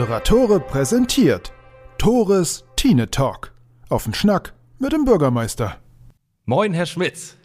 Moderatore 0.00 0.60
präsentiert 0.60 1.52
Tores 1.98 2.64
Tine 2.74 3.10
Talk. 3.10 3.52
Auf 3.90 4.04
den 4.04 4.14
Schnack 4.14 4.54
mit 4.78 4.94
dem 4.94 5.04
Bürgermeister. 5.04 5.76
Moin, 6.46 6.72
Herr 6.72 6.86
Schmitz. 6.86 7.36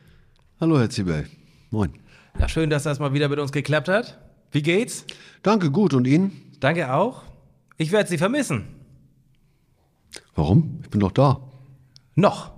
Hallo, 0.61 0.79
Herr 0.79 0.89
Zibel. 0.89 1.27
Moin. 1.69 1.91
Ja, 2.39 2.47
schön, 2.47 2.69
dass 2.69 2.83
das 2.83 2.99
mal 2.99 3.11
wieder 3.11 3.27
mit 3.27 3.39
uns 3.39 3.51
geklappt 3.51 3.89
hat. 3.89 4.21
Wie 4.51 4.61
geht's? 4.61 5.05
Danke, 5.43 5.69
gut. 5.69 5.93
Und 5.93 6.07
Ihnen? 6.07 6.53
Danke 6.61 6.93
auch. 6.93 7.23
Ich 7.75 7.91
werde 7.91 8.07
Sie 8.07 8.17
vermissen. 8.17 8.67
Warum? 10.33 10.79
Ich 10.81 10.89
bin 10.89 11.01
doch 11.01 11.11
da. 11.11 11.41
Noch. 12.15 12.53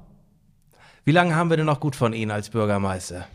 Wie 1.05 1.11
lange 1.11 1.35
haben 1.35 1.49
wir 1.49 1.57
denn 1.57 1.65
noch 1.65 1.79
gut 1.79 1.95
von 1.95 2.13
Ihnen 2.13 2.29
als 2.29 2.51
Bürgermeister? 2.51 3.27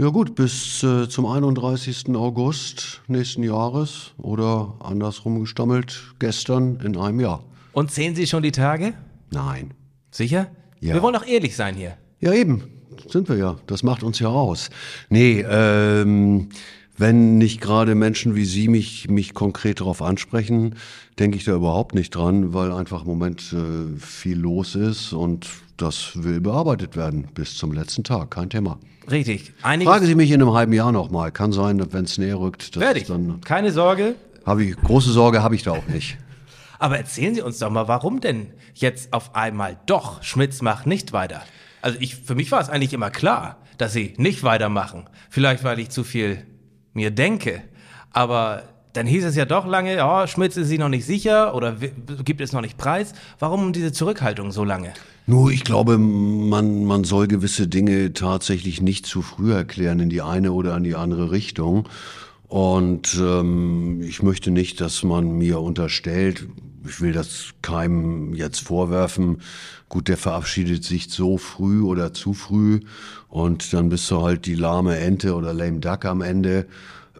Ja 0.00 0.08
gut, 0.08 0.34
bis 0.34 0.82
äh, 0.82 1.10
zum 1.10 1.26
31. 1.26 2.14
August 2.14 3.02
nächsten 3.06 3.42
Jahres 3.42 4.12
oder 4.16 4.72
andersrum 4.80 5.40
gestammelt 5.40 6.14
gestern 6.18 6.80
in 6.80 6.96
einem 6.96 7.20
Jahr. 7.20 7.44
Und 7.72 7.90
zählen 7.90 8.14
Sie 8.14 8.26
schon 8.26 8.42
die 8.42 8.50
Tage? 8.50 8.94
Nein. 9.30 9.74
Sicher? 10.10 10.46
Ja. 10.80 10.94
Wir 10.94 11.02
wollen 11.02 11.12
doch 11.12 11.26
ehrlich 11.26 11.54
sein 11.54 11.74
hier. 11.74 11.98
Ja 12.18 12.32
eben, 12.32 12.62
sind 13.08 13.28
wir 13.28 13.36
ja. 13.36 13.56
Das 13.66 13.82
macht 13.82 14.02
uns 14.02 14.18
ja 14.20 14.28
aus. 14.28 14.70
Nee, 15.10 15.44
ähm, 15.46 16.48
wenn 17.00 17.38
nicht 17.38 17.60
gerade 17.60 17.94
Menschen 17.94 18.36
wie 18.36 18.44
Sie 18.44 18.68
mich, 18.68 19.08
mich 19.08 19.32
konkret 19.32 19.80
darauf 19.80 20.02
ansprechen, 20.02 20.76
denke 21.18 21.38
ich 21.38 21.44
da 21.44 21.54
überhaupt 21.54 21.94
nicht 21.94 22.14
dran, 22.14 22.52
weil 22.52 22.72
einfach 22.72 23.02
im 23.02 23.08
Moment 23.08 23.54
äh, 23.54 23.98
viel 23.98 24.38
los 24.38 24.74
ist 24.74 25.12
und 25.12 25.48
das 25.78 26.22
will 26.22 26.40
bearbeitet 26.40 26.96
werden 26.96 27.28
bis 27.34 27.56
zum 27.56 27.72
letzten 27.72 28.04
Tag. 28.04 28.30
Kein 28.30 28.50
Thema. 28.50 28.78
Richtig. 29.10 29.54
Einiges 29.62 29.90
Fragen 29.90 30.06
Sie 30.06 30.14
mich 30.14 30.30
in 30.30 30.42
einem 30.42 30.52
halben 30.52 30.74
Jahr 30.74 30.92
nochmal. 30.92 31.32
Kann 31.32 31.52
sein, 31.52 31.82
wenn 31.90 32.04
es 32.04 32.18
näher 32.18 32.38
rückt. 32.38 32.76
dass 32.76 32.82
fertig. 32.82 33.06
Dann 33.06 33.40
Keine 33.40 33.72
Sorge. 33.72 34.14
habe 34.44 34.64
ich 34.64 34.76
große 34.76 35.10
Sorge 35.10 35.42
habe 35.42 35.54
ich 35.54 35.62
da 35.62 35.72
auch 35.72 35.86
nicht. 35.86 36.18
Aber 36.78 36.98
erzählen 36.98 37.34
Sie 37.34 37.42
uns 37.42 37.58
doch 37.58 37.70
mal, 37.70 37.88
warum 37.88 38.20
denn 38.20 38.48
jetzt 38.74 39.12
auf 39.12 39.34
einmal 39.34 39.78
doch 39.86 40.22
Schmitz 40.22 40.60
macht 40.60 40.86
nicht 40.86 41.12
weiter? 41.12 41.42
Also 41.82 41.96
ich, 42.00 42.16
für 42.16 42.34
mich 42.34 42.52
war 42.52 42.60
es 42.60 42.68
eigentlich 42.68 42.92
immer 42.92 43.10
klar, 43.10 43.56
dass 43.78 43.94
Sie 43.94 44.12
nicht 44.18 44.42
weitermachen. 44.42 45.08
Vielleicht, 45.30 45.64
weil 45.64 45.78
ich 45.78 45.88
zu 45.88 46.04
viel 46.04 46.44
mir 46.94 47.10
denke. 47.10 47.62
Aber 48.12 48.64
dann 48.92 49.06
hieß 49.06 49.24
es 49.24 49.36
ja 49.36 49.44
doch 49.44 49.66
lange, 49.66 49.96
ja, 49.96 50.26
Schmitz 50.26 50.56
ist 50.56 50.68
sich 50.68 50.78
noch 50.78 50.88
nicht 50.88 51.04
sicher 51.04 51.54
oder 51.54 51.76
gibt 52.24 52.40
es 52.40 52.52
noch 52.52 52.60
nicht 52.60 52.76
preis. 52.76 53.12
Warum 53.38 53.72
diese 53.72 53.92
Zurückhaltung 53.92 54.50
so 54.50 54.64
lange? 54.64 54.92
Nur, 55.26 55.52
ich 55.52 55.62
glaube, 55.62 55.96
man, 55.96 56.84
man 56.84 57.04
soll 57.04 57.28
gewisse 57.28 57.68
Dinge 57.68 58.12
tatsächlich 58.12 58.80
nicht 58.80 59.06
zu 59.06 59.22
früh 59.22 59.52
erklären 59.52 60.00
in 60.00 60.10
die 60.10 60.22
eine 60.22 60.52
oder 60.52 60.76
in 60.76 60.82
die 60.82 60.96
andere 60.96 61.30
Richtung. 61.30 61.88
Und 62.48 63.16
ähm, 63.20 64.02
ich 64.02 64.24
möchte 64.24 64.50
nicht, 64.50 64.80
dass 64.80 65.04
man 65.04 65.38
mir 65.38 65.60
unterstellt, 65.60 66.48
ich 66.84 67.00
will 67.00 67.12
das 67.12 67.50
keinem 67.62 68.34
jetzt 68.34 68.60
vorwerfen, 68.60 69.40
gut, 69.90 70.08
der 70.08 70.16
verabschiedet 70.16 70.84
sich 70.84 71.10
so 71.10 71.36
früh 71.36 71.82
oder 71.82 72.14
zu 72.14 72.32
früh 72.32 72.80
und 73.28 73.74
dann 73.74 73.90
bist 73.90 74.10
du 74.10 74.22
halt 74.22 74.46
die 74.46 74.54
lahme 74.54 74.96
Ente 74.96 75.34
oder 75.34 75.52
lame 75.52 75.80
duck 75.80 76.06
am 76.06 76.22
Ende. 76.22 76.66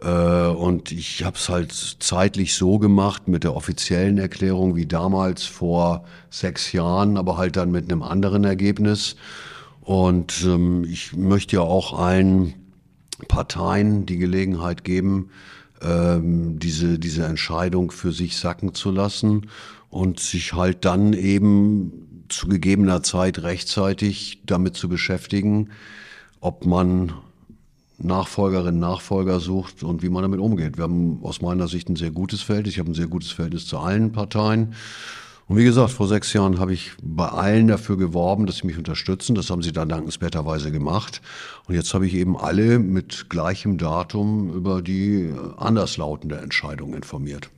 Äh, 0.01 0.47
Und 0.47 0.91
ich 0.91 1.23
habe 1.23 1.37
es 1.37 1.49
halt 1.49 1.71
zeitlich 1.99 2.55
so 2.55 2.79
gemacht 2.79 3.27
mit 3.27 3.43
der 3.43 3.55
offiziellen 3.55 4.17
Erklärung 4.17 4.75
wie 4.75 4.87
damals 4.87 5.43
vor 5.43 6.05
sechs 6.29 6.71
Jahren, 6.71 7.17
aber 7.17 7.37
halt 7.37 7.55
dann 7.57 7.71
mit 7.71 7.91
einem 7.91 8.01
anderen 8.01 8.43
Ergebnis. 8.45 9.15
Und 9.81 10.43
ähm, 10.45 10.85
ich 10.85 11.15
möchte 11.15 11.57
ja 11.57 11.61
auch 11.61 11.99
allen 11.99 12.53
Parteien 13.27 14.05
die 14.05 14.17
Gelegenheit 14.17 14.83
geben, 14.83 15.29
ähm, 15.81 16.57
diese, 16.57 16.97
diese 16.99 17.25
Entscheidung 17.25 17.91
für 17.91 18.11
sich 18.11 18.37
sacken 18.37 18.73
zu 18.73 18.91
lassen 18.91 19.47
und 19.89 20.19
sich 20.19 20.53
halt 20.53 20.85
dann 20.85 21.13
eben 21.13 22.07
zu 22.31 22.47
gegebener 22.47 23.03
Zeit 23.03 23.43
rechtzeitig 23.43 24.41
damit 24.45 24.75
zu 24.75 24.89
beschäftigen, 24.89 25.69
ob 26.39 26.65
man 26.65 27.13
Nachfolgerinnen, 27.97 28.79
Nachfolger 28.79 29.39
sucht 29.39 29.83
und 29.83 30.01
wie 30.01 30.09
man 30.09 30.23
damit 30.23 30.39
umgeht. 30.39 30.77
Wir 30.77 30.85
haben 30.85 31.19
aus 31.23 31.41
meiner 31.41 31.67
Sicht 31.67 31.89
ein 31.89 31.95
sehr 31.95 32.11
gutes 32.11 32.41
Verhältnis. 32.41 32.73
Ich 32.73 32.79
habe 32.79 32.89
ein 32.89 32.95
sehr 32.95 33.07
gutes 33.07 33.31
Verhältnis 33.31 33.67
zu 33.67 33.77
allen 33.77 34.11
Parteien. 34.11 34.73
Und 35.47 35.57
wie 35.57 35.65
gesagt, 35.65 35.91
vor 35.91 36.07
sechs 36.07 36.31
Jahren 36.33 36.59
habe 36.59 36.73
ich 36.73 36.91
bei 37.03 37.27
allen 37.27 37.67
dafür 37.67 37.97
geworben, 37.97 38.45
dass 38.45 38.57
sie 38.57 38.67
mich 38.67 38.77
unterstützen. 38.77 39.35
Das 39.35 39.49
haben 39.49 39.61
sie 39.61 39.73
dann 39.73 39.89
dankenswerterweise 39.89 40.71
gemacht. 40.71 41.21
Und 41.67 41.75
jetzt 41.75 41.93
habe 41.93 42.07
ich 42.07 42.13
eben 42.13 42.37
alle 42.37 42.79
mit 42.79 43.29
gleichem 43.29 43.77
Datum 43.77 44.53
über 44.53 44.81
die 44.81 45.33
anderslautende 45.57 46.37
Entscheidung 46.37 46.93
informiert. 46.93 47.49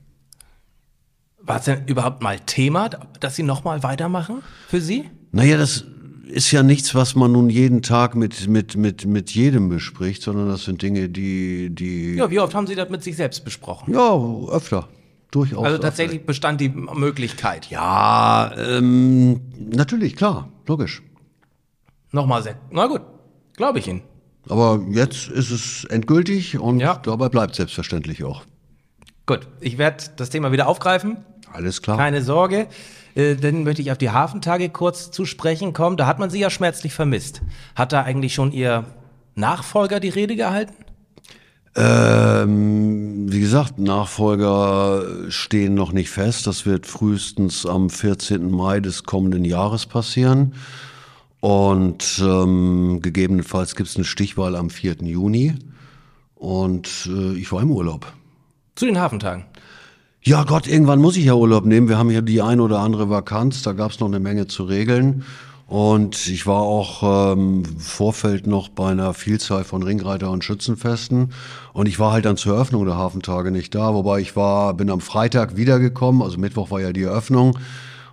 War 1.46 1.58
es 1.60 1.66
denn 1.66 1.86
überhaupt 1.88 2.22
mal 2.24 2.40
Thema, 2.40 2.90
dass 3.20 3.36
Sie 3.36 3.44
nochmal 3.44 3.84
weitermachen 3.84 4.42
für 4.68 4.80
Sie? 4.82 5.10
Naja, 5.32 5.58
das 5.58 5.84
ist 6.28 6.52
ja 6.52 6.64
nichts, 6.64 6.96
was 6.96 7.16
man 7.16 7.32
nun 7.34 7.50
jeden 7.50 7.82
Tag 7.82 8.16
mit, 8.16 8.48
mit, 8.48 8.78
mit, 8.78 9.06
mit 9.06 9.32
jedem 9.32 9.68
bespricht, 9.70 10.22
sondern 10.24 10.48
das 10.48 10.64
sind 10.64 10.82
Dinge, 10.82 11.10
die, 11.10 11.70
die, 11.70 12.16
Ja, 12.16 12.30
wie 12.32 12.40
oft 12.40 12.56
haben 12.56 12.66
Sie 12.66 12.76
das 12.76 12.90
mit 12.90 13.04
sich 13.04 13.16
selbst 13.18 13.44
besprochen? 13.44 13.94
ja, 13.94 14.16
öfter. 14.50 14.88
Durchaus. 15.32 15.64
Also 15.64 15.76
öfter. 15.78 15.88
tatsächlich 15.88 16.26
bestand 16.26 16.62
die 16.62 16.70
Möglichkeit. 16.70 17.70
Ja, 17.72 18.52
ähm, 18.56 19.42
natürlich, 19.58 20.16
klar, 20.16 20.48
logisch. 20.68 21.02
Nochmal 22.12 22.44
sehr. 22.44 22.56
Na 22.72 22.86
gut, 22.88 23.02
glaube 23.58 23.80
ich 23.80 23.88
Ihnen. 23.88 24.02
Aber 24.48 24.82
jetzt 24.92 25.30
ist 25.30 25.50
es 25.52 25.86
endgültig 25.86 26.60
und 26.60 26.80
Ja. 26.80 26.96
dabei 27.04 27.30
bleibt 27.30 27.56
selbstverständlich 27.56 28.24
auch. 28.24 28.44
Gut, 29.26 29.48
ich 29.62 29.78
werde 29.78 30.04
das 30.18 30.30
Thema 30.30 30.52
wieder 30.52 30.68
aufgreifen. 30.68 31.18
Alles 31.54 31.82
klar. 31.82 31.98
Keine 31.98 32.22
Sorge. 32.22 32.68
Äh, 33.16 33.36
dann 33.36 33.64
möchte 33.64 33.82
ich 33.82 33.92
auf 33.92 33.98
die 33.98 34.10
Hafentage 34.10 34.70
kurz 34.70 35.12
zu 35.12 35.26
sprechen 35.26 35.74
kommen. 35.74 35.98
Da 35.98 36.08
hat 36.08 36.20
man 36.20 36.30
Sie 36.30 36.40
ja 36.40 36.50
schmerzlich 36.50 36.94
vermisst. 36.94 37.42
Hat 37.76 37.94
da 37.94 38.02
eigentlich 38.02 38.34
schon 38.34 38.52
Ihr 38.52 38.86
Nachfolger 39.36 40.00
die 40.00 40.10
Rede 40.10 40.36
gehalten? 40.36 40.74
Ähm, 41.76 43.32
wie 43.32 43.40
gesagt, 43.40 43.80
Nachfolger 43.80 45.30
stehen 45.30 45.74
noch 45.74 45.92
nicht 45.92 46.10
fest. 46.10 46.46
Das 46.48 46.66
wird 46.66 46.86
frühestens 46.86 47.66
am 47.66 47.90
14. 47.90 48.52
Mai 48.52 48.80
des 48.80 49.04
kommenden 49.04 49.46
Jahres 49.46 49.86
passieren. 49.86 50.54
Und 51.40 52.22
ähm, 52.24 53.00
gegebenenfalls 53.02 53.76
gibt 53.76 53.90
es 53.90 53.96
eine 53.96 54.06
Stichwahl 54.06 54.56
am 54.56 54.70
4. 54.70 54.98
Juni. 55.02 55.56
Und 56.36 57.10
äh, 57.12 57.34
ich 57.34 57.52
war 57.52 57.62
im 57.62 57.72
Urlaub. 57.72 58.12
Zu 58.76 58.86
den 58.86 59.00
Hafentagen. 59.00 59.46
Ja 60.26 60.46
Gott, 60.46 60.68
irgendwann 60.68 61.02
muss 61.02 61.18
ich 61.18 61.26
ja 61.26 61.34
Urlaub 61.34 61.66
nehmen. 61.66 61.90
Wir 61.90 61.98
haben 61.98 62.10
hier 62.10 62.22
die 62.22 62.42
ein 62.42 62.62
oder 62.62 62.80
andere 62.80 63.10
Vakanz, 63.10 63.62
da 63.62 63.74
gab 63.74 63.92
es 63.92 64.00
noch 64.00 64.08
eine 64.08 64.22
Menge 64.22 64.48
zu 64.48 64.64
regeln. 64.64 65.26
Und 65.68 66.28
ich 66.28 66.48
war 66.48 66.62
auch 66.62 67.34
ähm, 67.34 67.66
Vorfeld 67.78 68.48
noch 68.48 68.70
bei 68.70 68.92
einer 68.92 69.14
Vielzahl 69.14 69.66
von 69.66 69.84
Ringreiter- 69.84 70.32
und 70.32 70.46
Schützenfesten. 70.46 71.34
Und 71.74 71.90
ich 71.90 72.00
war 72.00 72.14
halt 72.14 72.24
dann 72.24 72.38
zur 72.38 72.56
Eröffnung 72.56 72.86
der 72.86 72.96
Hafentage 72.96 73.52
nicht 73.52 73.76
da. 73.76 73.94
Wobei 73.94 74.22
ich 74.22 74.38
war, 74.38 74.74
bin 74.76 74.90
am 74.90 75.02
Freitag 75.02 75.58
wiedergekommen, 75.58 76.22
also 76.22 76.38
Mittwoch 76.38 76.72
war 76.72 76.80
ja 76.80 76.94
die 76.94 77.04
Eröffnung. 77.04 77.60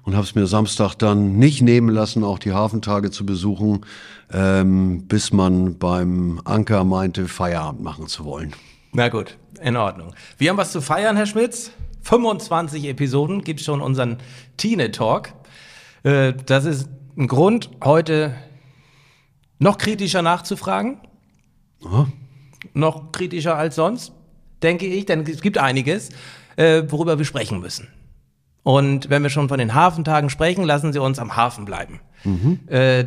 Und 0.02 0.16
habe 0.16 0.24
es 0.24 0.34
mir 0.34 0.48
Samstag 0.48 0.96
dann 0.96 1.38
nicht 1.38 1.62
nehmen 1.62 1.90
lassen, 1.90 2.24
auch 2.24 2.40
die 2.40 2.52
Hafentage 2.52 3.12
zu 3.12 3.24
besuchen, 3.24 3.86
ähm, 4.32 5.06
bis 5.06 5.32
man 5.32 5.78
beim 5.78 6.40
Anker 6.42 6.82
meinte, 6.82 7.28
Feierabend 7.28 7.84
machen 7.84 8.08
zu 8.08 8.24
wollen. 8.24 8.52
Na 8.92 9.08
gut, 9.08 9.36
in 9.62 9.76
Ordnung. 9.76 10.12
Wir 10.38 10.50
haben 10.50 10.56
was 10.56 10.72
zu 10.72 10.80
feiern, 10.80 11.14
Herr 11.14 11.26
Schmitz. 11.26 11.70
25 12.02 12.84
Episoden 12.84 13.42
gibt 13.42 13.60
schon 13.60 13.80
unseren 13.80 14.18
Tine 14.56 14.90
Talk. 14.90 15.32
Äh, 16.02 16.34
das 16.46 16.64
ist 16.64 16.88
ein 17.16 17.26
Grund, 17.26 17.70
heute 17.84 18.34
noch 19.58 19.78
kritischer 19.78 20.22
nachzufragen. 20.22 20.98
Aha. 21.84 22.08
Noch 22.74 23.12
kritischer 23.12 23.56
als 23.56 23.74
sonst, 23.76 24.12
denke 24.62 24.86
ich, 24.86 25.06
denn 25.06 25.26
es 25.26 25.40
gibt 25.40 25.58
einiges, 25.58 26.10
äh, 26.56 26.82
worüber 26.88 27.18
wir 27.18 27.24
sprechen 27.24 27.60
müssen. 27.60 27.88
Und 28.62 29.08
wenn 29.08 29.22
wir 29.22 29.30
schon 29.30 29.48
von 29.48 29.58
den 29.58 29.74
Hafentagen 29.74 30.28
sprechen, 30.28 30.64
lassen 30.64 30.92
Sie 30.92 30.98
uns 30.98 31.18
am 31.18 31.36
Hafen 31.36 31.64
bleiben. 31.64 32.00
Äh, 32.66 33.06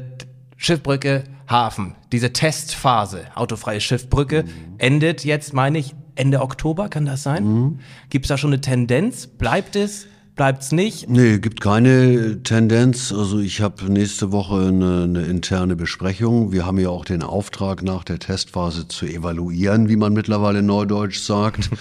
Schiffbrücke, 0.57 1.25
Hafen. 1.47 1.95
Diese 2.11 2.33
Testphase, 2.33 3.25
autofreie 3.35 3.81
Schiffbrücke, 3.81 4.45
endet 4.77 5.23
jetzt, 5.23 5.53
meine 5.53 5.77
ich, 5.77 5.93
Ende 6.15 6.41
Oktober, 6.41 6.89
kann 6.89 7.05
das 7.05 7.23
sein? 7.23 7.79
Gibt 8.09 8.25
es 8.25 8.29
da 8.29 8.37
schon 8.37 8.51
eine 8.51 8.61
Tendenz? 8.61 9.27
Bleibt 9.27 9.75
es? 9.75 10.07
Bleibt 10.35 10.63
es 10.63 10.71
nicht? 10.71 11.07
Nee, 11.09 11.37
gibt 11.37 11.61
keine 11.61 12.41
Tendenz. 12.41 13.11
Also 13.11 13.39
ich 13.39 13.61
habe 13.61 13.91
nächste 13.91 14.31
Woche 14.31 14.67
eine, 14.67 15.03
eine 15.03 15.21
interne 15.25 15.75
Besprechung. 15.75 16.51
Wir 16.51 16.65
haben 16.65 16.79
ja 16.79 16.89
auch 16.89 17.05
den 17.05 17.21
Auftrag, 17.21 17.83
nach 17.83 18.03
der 18.03 18.17
Testphase 18.17 18.87
zu 18.87 19.05
evaluieren, 19.05 19.89
wie 19.89 19.95
man 19.95 20.13
mittlerweile 20.13 20.63
neudeutsch 20.63 21.19
sagt. 21.19 21.69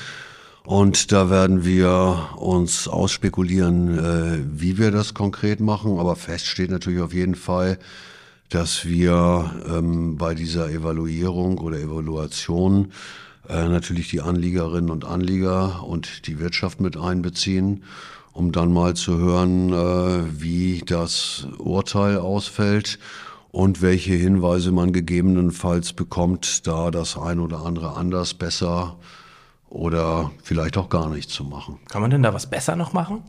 Und 0.65 1.13
da 1.13 1.31
werden 1.31 1.65
wir 1.65 2.29
uns 2.37 2.89
ausspekulieren, 2.89 3.99
äh, 3.99 4.39
wie 4.53 4.77
wir 4.77 4.91
das 4.91 5.15
konkret 5.15 5.61
machen. 5.61 5.99
Aber 5.99 6.15
fest 6.15 6.47
steht 6.47 6.71
natürlich 6.71 7.01
auf 7.01 7.15
jeden 7.15 7.35
Fall, 7.35 7.79
dass 8.51 8.85
wir 8.85 9.51
ähm, 9.67 10.17
bei 10.19 10.35
dieser 10.35 10.71
Evaluierung 10.71 11.57
oder 11.57 11.79
Evaluation 11.79 12.93
äh, 13.49 13.69
natürlich 13.69 14.09
die 14.09 14.21
Anliegerinnen 14.21 14.91
und 14.91 15.05
Anlieger 15.05 15.83
und 15.85 16.27
die 16.27 16.39
Wirtschaft 16.39 16.81
mit 16.81 16.97
einbeziehen, 16.97 17.85
um 18.33 18.53
dann 18.53 18.73
mal 18.73 18.95
zu 18.95 19.19
hören, 19.19 19.73
äh, 19.73 20.41
wie 20.41 20.83
das 20.87 21.47
Urteil 21.59 22.19
ausfällt 22.19 22.99
und 23.51 23.83
welche 23.83 24.15
Hinweise 24.15 24.73
man 24.73 24.93
gegebenenfalls 24.93 25.93
bekommt, 25.93 26.67
da 26.67 26.91
das 26.91 27.19
ein 27.19 27.39
oder 27.39 27.65
andere 27.67 27.97
anders, 27.97 28.35
besser 28.35 28.97
oder 29.69 30.31
vielleicht 30.43 30.77
auch 30.77 30.89
gar 30.89 31.09
nicht 31.09 31.31
zu 31.31 31.45
machen. 31.45 31.79
Kann 31.89 32.03
man 32.03 32.11
denn 32.11 32.23
da 32.23 32.35
was 32.35 32.49
besser 32.49 32.77
noch 32.77 32.93
machen? 32.93 33.23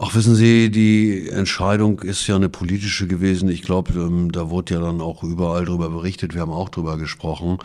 Ach, 0.00 0.14
wissen 0.14 0.36
Sie, 0.36 0.70
die 0.70 1.28
Entscheidung 1.28 1.98
ist 2.02 2.24
ja 2.28 2.36
eine 2.36 2.48
politische 2.48 3.08
gewesen. 3.08 3.48
Ich 3.48 3.62
glaube, 3.62 3.92
ähm, 3.94 4.30
da 4.30 4.48
wurde 4.48 4.74
ja 4.74 4.80
dann 4.80 5.00
auch 5.00 5.24
überall 5.24 5.64
drüber 5.64 5.90
berichtet. 5.90 6.34
Wir 6.34 6.40
haben 6.40 6.52
auch 6.52 6.68
drüber 6.68 6.96
gesprochen. 6.98 7.58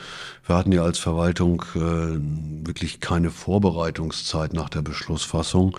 Wir 0.47 0.56
hatten 0.56 0.71
ja 0.71 0.81
als 0.81 0.97
Verwaltung 0.97 1.63
äh, 1.75 1.77
wirklich 2.65 3.00
keine 3.00 3.30
Vorbereitungszeit 3.30 4.53
nach 4.53 4.69
der 4.69 4.81
Beschlussfassung. 4.81 5.77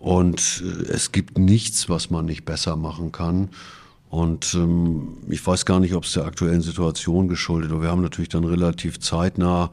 Und 0.00 0.64
äh, 0.66 0.90
es 0.90 1.12
gibt 1.12 1.38
nichts, 1.38 1.88
was 1.88 2.10
man 2.10 2.26
nicht 2.26 2.44
besser 2.44 2.74
machen 2.74 3.12
kann. 3.12 3.50
Und 4.16 4.54
ähm, 4.54 5.18
ich 5.28 5.46
weiß 5.46 5.66
gar 5.66 5.78
nicht, 5.78 5.92
ob 5.92 6.04
es 6.04 6.14
der 6.14 6.24
aktuellen 6.24 6.62
Situation 6.62 7.28
geschuldet 7.28 7.70
ist. 7.70 7.82
Wir 7.82 7.90
haben 7.90 8.00
natürlich 8.00 8.30
dann 8.30 8.44
relativ 8.44 8.98
zeitnah, 8.98 9.70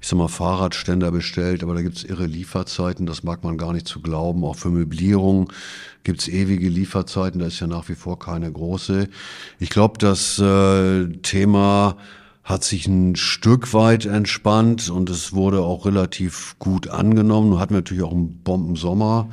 ich 0.00 0.08
sag 0.08 0.18
mal, 0.18 0.26
Fahrradständer 0.26 1.12
bestellt, 1.12 1.62
aber 1.62 1.74
da 1.74 1.82
gibt's 1.82 2.02
irre 2.02 2.26
Lieferzeiten, 2.26 3.06
das 3.06 3.22
mag 3.22 3.44
man 3.44 3.56
gar 3.56 3.72
nicht 3.72 3.86
zu 3.86 4.00
glauben. 4.00 4.42
Auch 4.42 4.56
für 4.56 4.70
Möblierung 4.70 5.52
gibt's 6.02 6.26
ewige 6.26 6.68
Lieferzeiten, 6.68 7.38
da 7.38 7.46
ist 7.46 7.60
ja 7.60 7.68
nach 7.68 7.88
wie 7.88 7.94
vor 7.94 8.18
keine 8.18 8.50
große. 8.50 9.08
Ich 9.60 9.70
glaube, 9.70 9.96
das 9.98 10.40
äh, 10.40 11.06
Thema 11.22 11.96
hat 12.42 12.64
sich 12.64 12.88
ein 12.88 13.14
Stück 13.14 13.74
weit 13.74 14.06
entspannt 14.06 14.90
und 14.90 15.08
es 15.08 15.34
wurde 15.34 15.60
auch 15.60 15.86
relativ 15.86 16.56
gut 16.58 16.88
angenommen. 16.88 17.50
Nun 17.50 17.60
hatten 17.60 17.74
wir 17.74 17.78
natürlich 17.78 18.02
auch 18.02 18.10
einen 18.10 18.42
Bombensommer. 18.42 19.28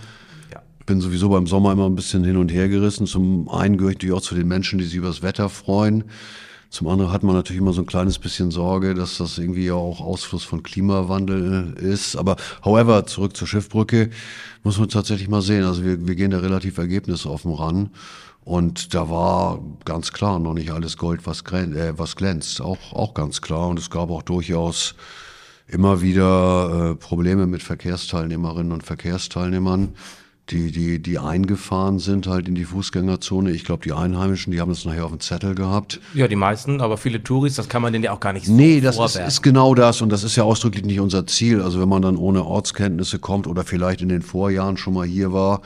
Bin 0.92 1.00
sowieso 1.00 1.30
beim 1.30 1.48
Sommer 1.48 1.72
immer 1.72 1.86
ein 1.86 1.96
bisschen 1.96 2.26
hin 2.26 2.36
und 2.36 2.52
her 2.52 2.68
gerissen. 2.68 3.08
Zum 3.08 3.48
einen 3.48 3.78
gehöre 3.78 3.92
ich 3.92 3.96
natürlich 3.96 4.14
auch 4.14 4.22
zu 4.22 4.36
den 4.36 4.50
Menschen, 4.50 4.78
die 4.78 4.84
sich 4.84 4.96
über 4.96 5.08
das 5.08 5.22
Wetter 5.22 5.48
freuen. 5.48 6.04
Zum 6.70 6.90
anderen 6.90 7.14
hat 7.14 7.24
man 7.24 7.34
natürlich 7.34 7.62
immer 7.62 7.72
so 7.72 7.82
ein 7.82 7.86
kleines 7.86 8.20
bisschen 8.20 8.52
Sorge, 8.52 8.94
dass 8.94 9.18
das 9.18 9.38
irgendwie 9.38 9.68
ja 9.68 9.76
auch 9.76 10.02
Ausfluss 10.02 10.44
von 10.44 10.64
Klimawandel 10.64 11.76
ist. 11.80 12.18
Aber 12.18 12.36
however, 12.66 13.06
zurück 13.06 13.38
zur 13.38 13.48
Schiffbrücke, 13.48 14.10
muss 14.64 14.80
man 14.80 14.90
tatsächlich 14.90 15.30
mal 15.30 15.42
sehen. 15.42 15.64
Also 15.64 15.86
wir, 15.86 16.06
wir 16.06 16.16
gehen 16.16 16.32
da 16.32 16.40
relativ 16.40 16.78
ergebnisoffen 16.78 17.54
ran. 17.54 17.92
Und 18.44 18.94
da 18.94 19.10
war 19.10 19.62
ganz 19.86 20.12
klar 20.12 20.40
noch 20.40 20.54
nicht 20.54 20.72
alles 20.72 20.98
Gold, 20.98 21.26
was, 21.26 21.42
äh, 21.54 21.94
was 21.96 22.18
glänzt. 22.18 22.60
Auch, 22.60 22.92
auch 22.92 23.14
ganz 23.14 23.42
klar. 23.42 23.70
Und 23.70 23.80
es 23.80 23.90
gab 23.90 24.10
auch 24.10 24.24
durchaus 24.24 24.96
immer 25.68 26.02
wieder 26.02 26.92
äh, 26.92 26.96
Probleme 26.96 27.48
mit 27.48 27.64
Verkehrsteilnehmerinnen 27.64 28.74
und 28.74 28.84
Verkehrsteilnehmern 28.84 29.94
die, 30.52 30.72
die, 30.72 31.00
die 31.02 31.18
eingefahren 31.18 32.00
sind 32.00 32.28
halt 32.28 32.48
in 32.48 32.56
die 32.56 32.66
Fußgängerzone. 32.66 33.52
Ich 33.52 33.64
glaube, 33.64 33.84
die 33.84 33.94
Einheimischen, 33.94 34.52
die 34.52 34.60
haben 34.60 34.72
es 34.72 34.86
nachher 34.86 35.06
auf 35.06 35.12
dem 35.12 35.20
Zettel 35.20 35.56
gehabt. 35.56 36.00
Ja, 36.14 36.28
die 36.28 36.36
meisten, 36.36 36.82
aber 36.82 36.98
viele 36.98 37.24
Touris, 37.24 37.56
das 37.56 37.70
kann 37.70 37.82
man 37.82 37.94
denen 37.94 38.04
ja 38.04 38.12
auch 38.12 38.20
gar 38.20 38.34
nicht 38.34 38.46
so 38.46 38.54
Nee, 38.54 38.82
das 38.82 39.00
ist, 39.00 39.16
ist, 39.16 39.42
genau 39.42 39.74
das 39.76 40.02
und 40.02 40.10
das 40.10 40.24
ist 40.24 40.36
ja 40.36 40.44
ausdrücklich 40.44 40.84
nicht 40.84 41.00
unser 41.00 41.26
Ziel. 41.26 41.62
Also 41.62 41.80
wenn 41.80 41.90
man 41.90 42.02
dann 42.02 42.18
ohne 42.18 42.46
Ortskenntnisse 42.46 43.20
kommt 43.20 43.48
oder 43.48 43.64
vielleicht 43.64 44.02
in 44.02 44.10
den 44.10 44.22
Vorjahren 44.22 44.78
schon 44.78 44.94
mal 44.94 45.08
hier 45.08 45.32
war 45.32 45.62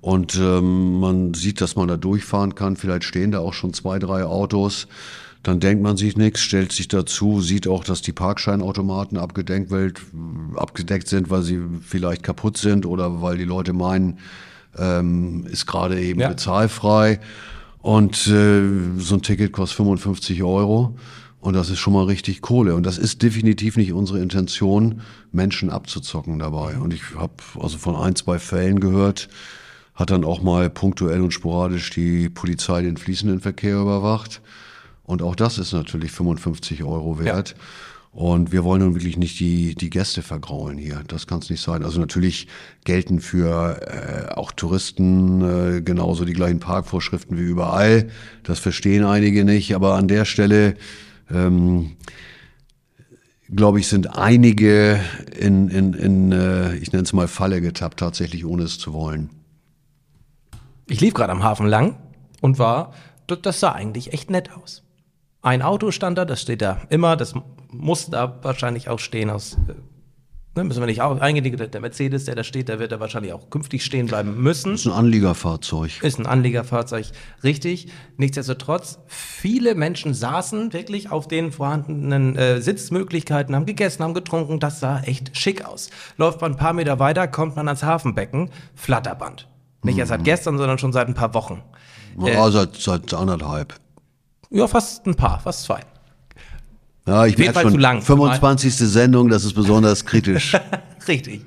und 0.00 0.36
ähm, 0.36 1.00
man 1.00 1.34
sieht, 1.34 1.60
dass 1.60 1.74
man 1.74 1.88
da 1.88 1.96
durchfahren 1.96 2.54
kann, 2.54 2.76
vielleicht 2.76 3.04
stehen 3.04 3.32
da 3.32 3.40
auch 3.40 3.54
schon 3.54 3.72
zwei, 3.72 3.98
drei 3.98 4.24
Autos 4.24 4.86
dann 5.42 5.60
denkt 5.60 5.82
man 5.82 5.96
sich 5.96 6.16
nichts, 6.16 6.40
stellt 6.40 6.72
sich 6.72 6.88
dazu, 6.88 7.40
sieht 7.40 7.68
auch, 7.68 7.84
dass 7.84 8.02
die 8.02 8.12
Parkscheinautomaten 8.12 9.16
abgedeckt, 9.16 9.72
abgedeckt 10.56 11.08
sind, 11.08 11.30
weil 11.30 11.42
sie 11.42 11.60
vielleicht 11.82 12.22
kaputt 12.22 12.56
sind 12.56 12.84
oder 12.84 13.22
weil 13.22 13.38
die 13.38 13.44
Leute 13.44 13.72
meinen, 13.72 14.18
ähm, 14.76 15.46
ist 15.46 15.66
gerade 15.66 16.00
eben 16.00 16.20
ja. 16.20 16.28
bezahlfrei. 16.28 17.20
Und 17.80 18.26
äh, 18.26 18.62
so 18.98 19.14
ein 19.14 19.22
Ticket 19.22 19.52
kostet 19.52 19.76
55 19.76 20.42
Euro. 20.42 20.96
Und 21.46 21.54
das 21.54 21.70
ist 21.70 21.78
schon 21.78 21.92
mal 21.92 22.06
richtig 22.06 22.40
Kohle. 22.40 22.74
Und 22.74 22.84
das 22.84 22.98
ist 22.98 23.22
definitiv 23.22 23.76
nicht 23.76 23.92
unsere 23.92 24.18
Intention, 24.18 25.02
Menschen 25.30 25.70
abzuzocken 25.70 26.40
dabei. 26.40 26.76
Und 26.78 26.92
ich 26.92 27.02
habe 27.16 27.34
also 27.60 27.78
von 27.78 27.94
ein, 27.94 28.16
zwei 28.16 28.40
Fällen 28.40 28.80
gehört, 28.80 29.28
hat 29.94 30.10
dann 30.10 30.24
auch 30.24 30.42
mal 30.42 30.68
punktuell 30.68 31.20
und 31.20 31.32
sporadisch 31.32 31.90
die 31.90 32.28
Polizei 32.28 32.82
den 32.82 32.96
fließenden 32.96 33.40
Verkehr 33.40 33.78
überwacht. 33.78 34.40
Und 35.06 35.22
auch 35.22 35.36
das 35.36 35.58
ist 35.58 35.72
natürlich 35.72 36.10
55 36.10 36.82
Euro 36.82 37.18
wert. 37.18 37.50
Ja. 37.50 37.56
Und 38.16 38.50
wir 38.50 38.64
wollen 38.64 38.80
nun 38.80 38.94
wirklich 38.94 39.18
nicht 39.18 39.38
die, 39.40 39.74
die 39.74 39.90
Gäste 39.90 40.22
vergraulen 40.22 40.78
hier. 40.78 41.02
Das 41.06 41.26
kann 41.26 41.40
es 41.40 41.50
nicht 41.50 41.60
sein. 41.60 41.84
Also 41.84 42.00
natürlich 42.00 42.48
gelten 42.84 43.20
für 43.20 43.78
äh, 43.82 44.32
auch 44.32 44.52
Touristen 44.52 45.42
äh, 45.42 45.82
genauso 45.82 46.24
die 46.24 46.32
gleichen 46.32 46.58
Parkvorschriften 46.58 47.36
wie 47.36 47.42
überall. 47.42 48.08
Das 48.42 48.58
verstehen 48.58 49.04
einige 49.04 49.44
nicht. 49.44 49.74
Aber 49.74 49.96
an 49.96 50.08
der 50.08 50.24
Stelle, 50.24 50.76
ähm, 51.30 51.96
glaube 53.54 53.80
ich, 53.80 53.86
sind 53.86 54.16
einige 54.16 54.98
in, 55.38 55.68
in, 55.68 55.92
in 55.92 56.32
äh, 56.32 56.74
ich 56.76 56.92
nenne 56.92 57.04
es 57.04 57.12
mal 57.12 57.28
Falle 57.28 57.60
getappt, 57.60 58.00
tatsächlich 58.00 58.46
ohne 58.46 58.62
es 58.62 58.78
zu 58.78 58.94
wollen. 58.94 59.28
Ich 60.88 61.02
lief 61.02 61.12
gerade 61.12 61.32
am 61.32 61.42
Hafen 61.42 61.66
lang 61.66 61.96
und 62.40 62.58
war, 62.58 62.94
das 63.26 63.60
sah 63.60 63.72
eigentlich 63.72 64.14
echt 64.14 64.30
nett 64.30 64.50
aus. 64.56 64.85
Ein 65.42 65.62
Auto 65.62 65.90
stand 65.90 66.18
da, 66.18 66.24
das 66.24 66.42
steht 66.42 66.62
da 66.62 66.82
immer, 66.88 67.16
das 67.16 67.34
muss 67.70 68.06
da 68.10 68.38
wahrscheinlich 68.42 68.88
auch 68.88 68.98
stehen 68.98 69.30
aus. 69.30 69.54
Äh, 69.68 69.74
ne, 70.56 70.64
müssen 70.64 70.80
wir 70.80 70.86
nicht 70.86 71.02
auch 71.02 71.20
eingehen, 71.20 71.70
der 71.70 71.80
Mercedes, 71.80 72.24
der 72.24 72.34
da 72.34 72.42
steht, 72.42 72.68
der 72.68 72.78
wird 72.78 72.92
da 72.92 73.00
wahrscheinlich 73.00 73.32
auch 73.32 73.50
künftig 73.50 73.84
stehen 73.84 74.06
bleiben 74.06 74.42
müssen. 74.42 74.74
Ist 74.74 74.86
ein 74.86 74.92
Anliegerfahrzeug. 74.92 76.02
Ist 76.02 76.18
ein 76.18 76.26
Anliegerfahrzeug, 76.26 77.06
richtig. 77.44 77.88
Nichtsdestotrotz, 78.16 78.98
viele 79.06 79.74
Menschen 79.74 80.14
saßen 80.14 80.72
wirklich 80.72 81.10
auf 81.12 81.28
den 81.28 81.52
vorhandenen 81.52 82.36
äh, 82.36 82.60
Sitzmöglichkeiten, 82.60 83.54
haben 83.54 83.66
gegessen, 83.66 84.02
haben 84.02 84.14
getrunken, 84.14 84.58
das 84.58 84.80
sah 84.80 85.00
echt 85.00 85.36
schick 85.36 85.64
aus. 85.64 85.90
Läuft 86.16 86.40
man 86.40 86.52
ein 86.52 86.58
paar 86.58 86.72
Meter 86.72 86.98
weiter, 86.98 87.28
kommt 87.28 87.56
man 87.56 87.68
ans 87.68 87.82
Hafenbecken, 87.82 88.50
Flatterband. 88.74 89.48
Nicht 89.82 89.94
mhm. 89.94 90.00
erst 90.00 90.08
seit 90.08 90.24
gestern, 90.24 90.58
sondern 90.58 90.78
schon 90.78 90.92
seit 90.92 91.08
ein 91.08 91.14
paar 91.14 91.34
Wochen. 91.34 91.62
Ja, 92.18 92.48
äh, 92.48 92.50
seit, 92.50 92.76
seit 92.76 93.14
anderthalb. 93.14 93.74
Ja, 94.50 94.66
fast 94.68 95.06
ein 95.06 95.14
paar, 95.14 95.40
fast 95.40 95.64
zwei. 95.64 95.80
Ja, 97.06 97.24
ich 97.26 97.38
merke 97.38 97.60
schon, 97.60 97.72
zu 97.72 97.78
lang. 97.78 98.02
25. 98.02 98.74
Sendung, 98.74 99.28
das 99.28 99.44
ist 99.44 99.54
besonders 99.54 100.04
kritisch. 100.04 100.56
Richtig. 101.08 101.42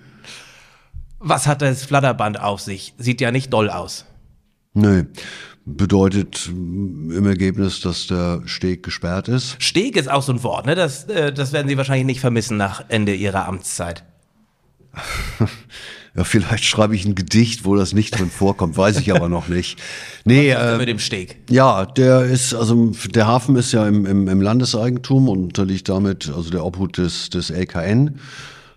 Was 1.20 1.48
hat 1.48 1.62
das 1.62 1.84
Flatterband 1.84 2.40
auf 2.40 2.62
sich? 2.62 2.94
Sieht 2.98 3.20
ja 3.20 3.32
nicht 3.32 3.52
doll 3.52 3.70
aus. 3.70 4.06
Nö. 4.74 5.04
Bedeutet 5.66 6.48
im 6.48 7.26
Ergebnis, 7.28 7.82
dass 7.82 8.08
der 8.08 8.42
Steg 8.46 8.84
gesperrt 8.84 9.28
ist. 9.28 9.62
Steg 9.62 9.98
ist 9.98 10.10
auch 10.10 10.24
so 10.24 10.32
ein 10.32 10.42
Wort, 10.44 10.66
ne? 10.66 10.76
Das, 10.76 11.04
äh, 11.06 11.34
das 11.34 11.52
werden 11.52 11.68
Sie 11.68 11.78
wahrscheinlich 11.78 12.06
nicht 12.06 12.22
vermissen 12.22 12.58
nach 12.58 12.86
Ende 12.88 13.14
Ihrer 13.14 13.48
Amtszeit. 13.48 14.04
Ja, 16.16 16.24
vielleicht 16.24 16.66
schreibe 16.66 16.96
ich 16.96 17.06
ein 17.06 17.16
Gedicht, 17.16 17.66
wo 17.66 17.76
das 17.76 17.94
nicht 17.94 18.18
drin 18.18 18.30
vorkommt, 18.30 18.78
weiß 18.78 19.00
ich 19.00 19.14
aber 19.14 19.30
noch 19.30 19.48
nicht. 19.48 19.80
Nee, 20.26 20.50
äh, 20.50 20.78
mit 20.78 20.88
dem 20.88 21.00
Steg. 21.00 21.38
Ja, 21.50 21.86
der 21.86 22.24
ist, 22.24 22.54
also 22.54 22.92
der 23.16 23.26
Hafen 23.26 23.56
ist 23.56 23.72
ja 23.72 23.88
im, 23.88 24.06
im, 24.06 24.28
im 24.28 24.42
Landeseigentum 24.42 25.28
und 25.28 25.40
unterliegt 25.40 25.90
damit, 25.90 26.32
also 26.36 26.52
der 26.52 26.64
Obhut 26.66 26.98
des, 26.98 27.30
des 27.30 27.50
LKN. 27.50 28.20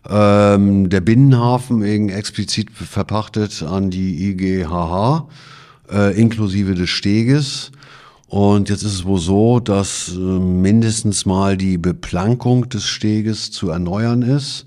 Ähm, 0.09 0.89
der 0.89 1.01
Binnenhafen 1.01 1.85
eben 1.85 2.09
explizit 2.09 2.71
verpachtet 2.71 3.63
an 3.63 3.91
die 3.91 4.31
IGHH, 4.31 5.29
äh, 5.93 6.19
inklusive 6.19 6.75
des 6.75 6.89
Steges. 6.89 7.71
Und 8.29 8.71
jetzt 8.71 8.83
ist 8.83 8.95
es 8.95 9.05
wohl 9.05 9.21
so, 9.21 9.61
dass 9.61 10.09
äh, 10.15 10.19
mindestens 10.19 11.27
mal 11.27 11.57
die 11.57 11.77
Beplankung 11.77 12.69
des 12.69 12.87
Steges 12.87 13.51
zu 13.51 13.69
erneuern 13.69 14.23
ist. 14.23 14.65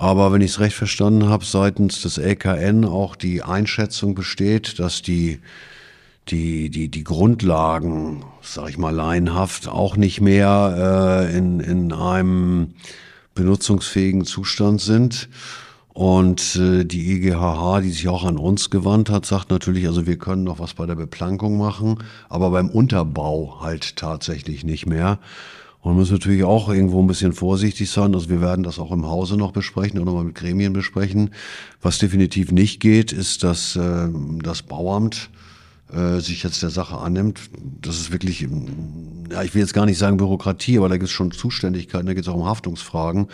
Aber 0.00 0.32
wenn 0.32 0.42
ich 0.42 0.52
es 0.52 0.60
recht 0.60 0.76
verstanden 0.76 1.28
habe, 1.28 1.44
seitens 1.44 2.02
des 2.02 2.18
LKN 2.18 2.84
auch 2.84 3.16
die 3.16 3.42
Einschätzung 3.42 4.14
besteht, 4.14 4.78
dass 4.78 5.02
die 5.02 5.40
die, 6.28 6.70
die, 6.70 6.88
die 6.88 7.02
Grundlagen, 7.02 8.24
sag 8.40 8.68
ich 8.68 8.78
mal 8.78 8.94
laienhaft, 8.94 9.66
auch 9.66 9.96
nicht 9.96 10.20
mehr 10.20 11.26
äh, 11.26 11.36
in, 11.36 11.58
in 11.58 11.92
einem 11.92 12.74
benutzungsfähigen 13.34 14.24
Zustand 14.24 14.80
sind. 14.80 15.28
Und 15.94 16.54
äh, 16.54 16.84
die 16.84 17.14
IGHH, 17.14 17.80
die 17.80 17.90
sich 17.90 18.06
auch 18.08 18.24
an 18.24 18.36
uns 18.36 18.70
gewandt 18.70 19.10
hat, 19.10 19.26
sagt 19.26 19.50
natürlich, 19.50 19.86
also 19.88 20.06
wir 20.06 20.16
können 20.16 20.44
noch 20.44 20.60
was 20.60 20.74
bei 20.74 20.86
der 20.86 20.94
Beplankung 20.94 21.58
machen, 21.58 21.98
aber 22.28 22.50
beim 22.50 22.68
Unterbau 22.68 23.60
halt 23.62 23.96
tatsächlich 23.96 24.62
nicht 24.62 24.86
mehr. 24.86 25.18
Und 25.80 25.94
muss 25.94 26.10
natürlich 26.10 26.42
auch 26.42 26.68
irgendwo 26.68 27.00
ein 27.00 27.06
bisschen 27.06 27.32
vorsichtig 27.32 27.90
sein. 27.90 28.14
Also 28.14 28.28
wir 28.28 28.40
werden 28.40 28.64
das 28.64 28.78
auch 28.78 28.90
im 28.90 29.06
Hause 29.06 29.36
noch 29.36 29.52
besprechen 29.52 30.00
oder 30.00 30.12
mal 30.12 30.24
mit 30.24 30.34
Gremien 30.34 30.72
besprechen. 30.72 31.30
Was 31.80 31.98
definitiv 31.98 32.50
nicht 32.50 32.80
geht, 32.80 33.12
ist, 33.12 33.44
dass 33.44 33.76
äh, 33.76 34.08
das 34.42 34.62
Bauamt 34.62 35.30
äh, 35.92 36.20
sich 36.20 36.42
jetzt 36.42 36.62
der 36.62 36.70
Sache 36.70 36.98
annimmt. 36.98 37.40
Das 37.80 37.96
ist 37.96 38.12
wirklich, 38.12 38.42
ähm, 38.42 39.24
ja, 39.30 39.42
ich 39.42 39.54
will 39.54 39.62
jetzt 39.62 39.72
gar 39.72 39.86
nicht 39.86 39.98
sagen 39.98 40.16
Bürokratie, 40.16 40.78
aber 40.78 40.88
da 40.88 40.96
gibt 40.96 41.08
es 41.08 41.12
schon 41.12 41.30
Zuständigkeiten, 41.30 42.06
da 42.06 42.14
geht 42.14 42.24
es 42.24 42.28
auch 42.28 42.34
um 42.34 42.44
Haftungsfragen. 42.44 43.28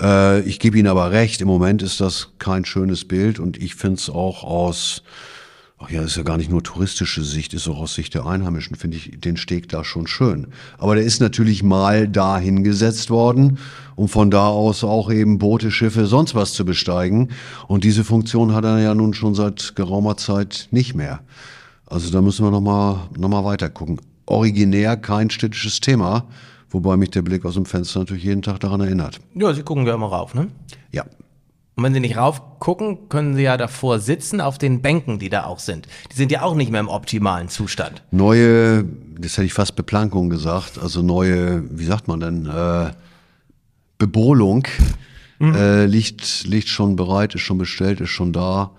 Äh, 0.00 0.40
ich 0.40 0.58
gebe 0.58 0.78
Ihnen 0.78 0.88
aber 0.88 1.12
recht, 1.12 1.40
im 1.40 1.48
Moment 1.48 1.82
ist 1.82 2.00
das 2.00 2.32
kein 2.38 2.64
schönes 2.64 3.04
Bild 3.04 3.38
und 3.38 3.62
ich 3.62 3.74
finde 3.74 3.98
es 3.98 4.10
auch 4.10 4.42
aus 4.42 5.02
ach 5.78 5.90
ja, 5.90 6.02
ist 6.02 6.16
ja 6.16 6.22
gar 6.22 6.36
nicht 6.36 6.50
nur 6.50 6.62
touristische 6.62 7.22
Sicht, 7.22 7.52
ist 7.54 7.68
auch 7.68 7.78
aus 7.78 7.94
Sicht 7.94 8.14
der 8.14 8.26
Einheimischen, 8.26 8.76
finde 8.76 8.96
ich 8.96 9.20
den 9.20 9.36
Steg 9.36 9.68
da 9.68 9.84
schon 9.84 10.06
schön. 10.06 10.48
Aber 10.78 10.94
der 10.94 11.04
ist 11.04 11.20
natürlich 11.20 11.62
mal 11.62 12.08
da 12.08 12.38
hingesetzt 12.38 13.10
worden, 13.10 13.58
um 13.96 14.08
von 14.08 14.30
da 14.30 14.48
aus 14.48 14.84
auch 14.84 15.10
eben 15.10 15.38
Boote, 15.38 15.70
Schiffe, 15.70 16.06
sonst 16.06 16.34
was 16.34 16.52
zu 16.52 16.64
besteigen. 16.64 17.30
Und 17.68 17.84
diese 17.84 18.04
Funktion 18.04 18.54
hat 18.54 18.64
er 18.64 18.78
ja 18.78 18.94
nun 18.94 19.14
schon 19.14 19.34
seit 19.34 19.74
geraumer 19.76 20.16
Zeit 20.16 20.68
nicht 20.70 20.94
mehr. 20.94 21.20
Also 21.86 22.10
da 22.10 22.22
müssen 22.22 22.44
wir 22.44 22.50
nochmal 22.50 23.08
noch 23.16 23.28
mal 23.28 23.44
weiter 23.44 23.68
gucken. 23.68 24.00
Originär 24.26 24.96
kein 24.96 25.28
städtisches 25.28 25.80
Thema, 25.80 26.26
wobei 26.70 26.96
mich 26.96 27.10
der 27.10 27.22
Blick 27.22 27.44
aus 27.44 27.54
dem 27.54 27.66
Fenster 27.66 28.00
natürlich 28.00 28.24
jeden 28.24 28.42
Tag 28.42 28.60
daran 28.60 28.80
erinnert. 28.80 29.20
Ja, 29.34 29.52
Sie 29.52 29.62
gucken 29.62 29.86
ja 29.86 29.94
immer 29.94 30.06
rauf, 30.06 30.34
ne? 30.34 30.48
Ja. 30.92 31.04
Und 31.76 31.82
wenn 31.82 31.92
Sie 31.92 32.00
nicht 32.00 32.16
raufgucken, 32.16 33.08
können 33.08 33.34
Sie 33.34 33.42
ja 33.42 33.56
davor 33.56 33.98
sitzen 33.98 34.40
auf 34.40 34.58
den 34.58 34.80
Bänken, 34.80 35.18
die 35.18 35.28
da 35.28 35.44
auch 35.44 35.58
sind. 35.58 35.88
Die 36.12 36.16
sind 36.16 36.30
ja 36.30 36.42
auch 36.42 36.54
nicht 36.54 36.70
mehr 36.70 36.80
im 36.80 36.88
optimalen 36.88 37.48
Zustand. 37.48 38.02
Neue, 38.12 38.84
das 39.18 39.32
hätte 39.32 39.46
ich 39.46 39.54
fast 39.54 39.74
Beplankung 39.74 40.30
gesagt, 40.30 40.78
also 40.80 41.02
neue, 41.02 41.64
wie 41.76 41.84
sagt 41.84 42.06
man 42.06 42.20
denn, 42.20 42.46
äh, 42.46 42.92
Bebolung 43.98 44.66
mhm. 45.40 45.54
äh, 45.54 45.86
liegt, 45.86 46.44
liegt 46.44 46.68
schon 46.68 46.94
bereit, 46.94 47.34
ist 47.34 47.42
schon 47.42 47.58
bestellt, 47.58 48.00
ist 48.00 48.10
schon 48.10 48.32
da. 48.32 48.70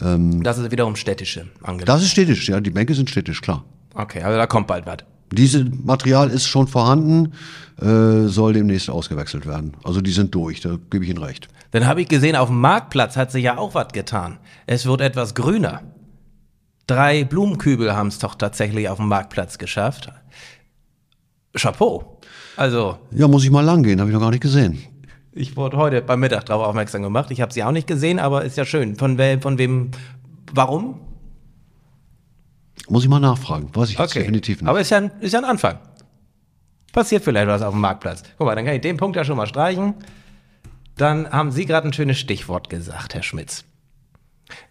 Ähm, 0.00 0.42
das 0.42 0.58
ist 0.58 0.72
wiederum 0.72 0.96
städtische 0.96 1.42
Angelegenheit. 1.62 1.88
Das 1.88 2.02
ist 2.02 2.10
städtisch, 2.10 2.48
ja, 2.48 2.60
die 2.60 2.70
Bänke 2.70 2.94
sind 2.94 3.08
städtisch, 3.10 3.40
klar. 3.42 3.64
Okay, 3.94 4.22
also 4.22 4.36
da 4.36 4.46
kommt 4.46 4.66
bald 4.66 4.86
was. 4.86 4.98
Dieses 5.32 5.64
Material 5.84 6.30
ist 6.30 6.46
schon 6.46 6.66
vorhanden, 6.66 7.32
äh, 7.80 8.26
soll 8.26 8.52
demnächst 8.52 8.90
ausgewechselt 8.90 9.46
werden. 9.46 9.74
Also 9.84 10.00
die 10.00 10.10
sind 10.10 10.34
durch, 10.34 10.60
da 10.60 10.76
gebe 10.90 11.04
ich 11.04 11.10
Ihnen 11.10 11.22
recht. 11.22 11.48
Dann 11.70 11.86
habe 11.86 12.02
ich 12.02 12.08
gesehen, 12.08 12.34
auf 12.34 12.48
dem 12.48 12.60
Marktplatz 12.60 13.16
hat 13.16 13.30
sich 13.30 13.44
ja 13.44 13.56
auch 13.56 13.74
was 13.74 13.88
getan. 13.92 14.38
Es 14.66 14.86
wird 14.86 15.00
etwas 15.00 15.34
grüner. 15.34 15.82
Drei 16.86 17.22
Blumenkübel 17.22 17.94
haben 17.94 18.08
es 18.08 18.18
doch 18.18 18.34
tatsächlich 18.34 18.88
auf 18.88 18.96
dem 18.98 19.06
Marktplatz 19.06 19.58
geschafft. 19.58 20.10
Chapeau. 21.54 22.18
Also. 22.56 22.98
Ja, 23.12 23.28
muss 23.28 23.44
ich 23.44 23.50
mal 23.50 23.64
lang 23.64 23.84
gehen, 23.84 24.00
habe 24.00 24.10
ich 24.10 24.14
noch 24.14 24.20
gar 24.20 24.30
nicht 24.30 24.42
gesehen. 24.42 24.78
Ich 25.32 25.56
wurde 25.56 25.76
heute 25.76 26.02
beim 26.02 26.18
Mittag 26.18 26.46
darauf 26.46 26.66
aufmerksam 26.66 27.02
gemacht. 27.02 27.30
Ich 27.30 27.40
habe 27.40 27.52
sie 27.52 27.62
auch 27.62 27.70
nicht 27.70 27.86
gesehen, 27.86 28.18
aber 28.18 28.44
ist 28.44 28.56
ja 28.56 28.64
schön. 28.64 28.96
Von, 28.96 29.16
we 29.16 29.38
von 29.40 29.58
wem, 29.58 29.92
warum? 30.52 30.98
Muss 32.88 33.04
ich 33.04 33.08
mal 33.08 33.20
nachfragen. 33.20 33.70
Weiß 33.72 33.90
ich 33.90 33.98
okay. 33.98 34.20
definitiv 34.20 34.60
nicht. 34.60 34.68
Aber 34.68 34.80
ist 34.80 34.90
ja, 34.90 34.98
ein, 34.98 35.10
ist 35.20 35.32
ja 35.32 35.38
ein 35.38 35.44
Anfang. 35.44 35.78
Passiert 36.92 37.22
vielleicht 37.22 37.46
was 37.46 37.62
auf 37.62 37.72
dem 37.72 37.80
Marktplatz. 37.80 38.22
Guck 38.36 38.46
mal, 38.46 38.56
dann 38.56 38.64
kann 38.64 38.74
ich 38.74 38.80
den 38.80 38.96
Punkt 38.96 39.16
ja 39.16 39.24
schon 39.24 39.36
mal 39.36 39.46
streichen. 39.46 39.94
Dann 40.96 41.30
haben 41.30 41.52
Sie 41.52 41.66
gerade 41.66 41.88
ein 41.88 41.92
schönes 41.92 42.18
Stichwort 42.18 42.68
gesagt, 42.68 43.14
Herr 43.14 43.22
Schmitz. 43.22 43.64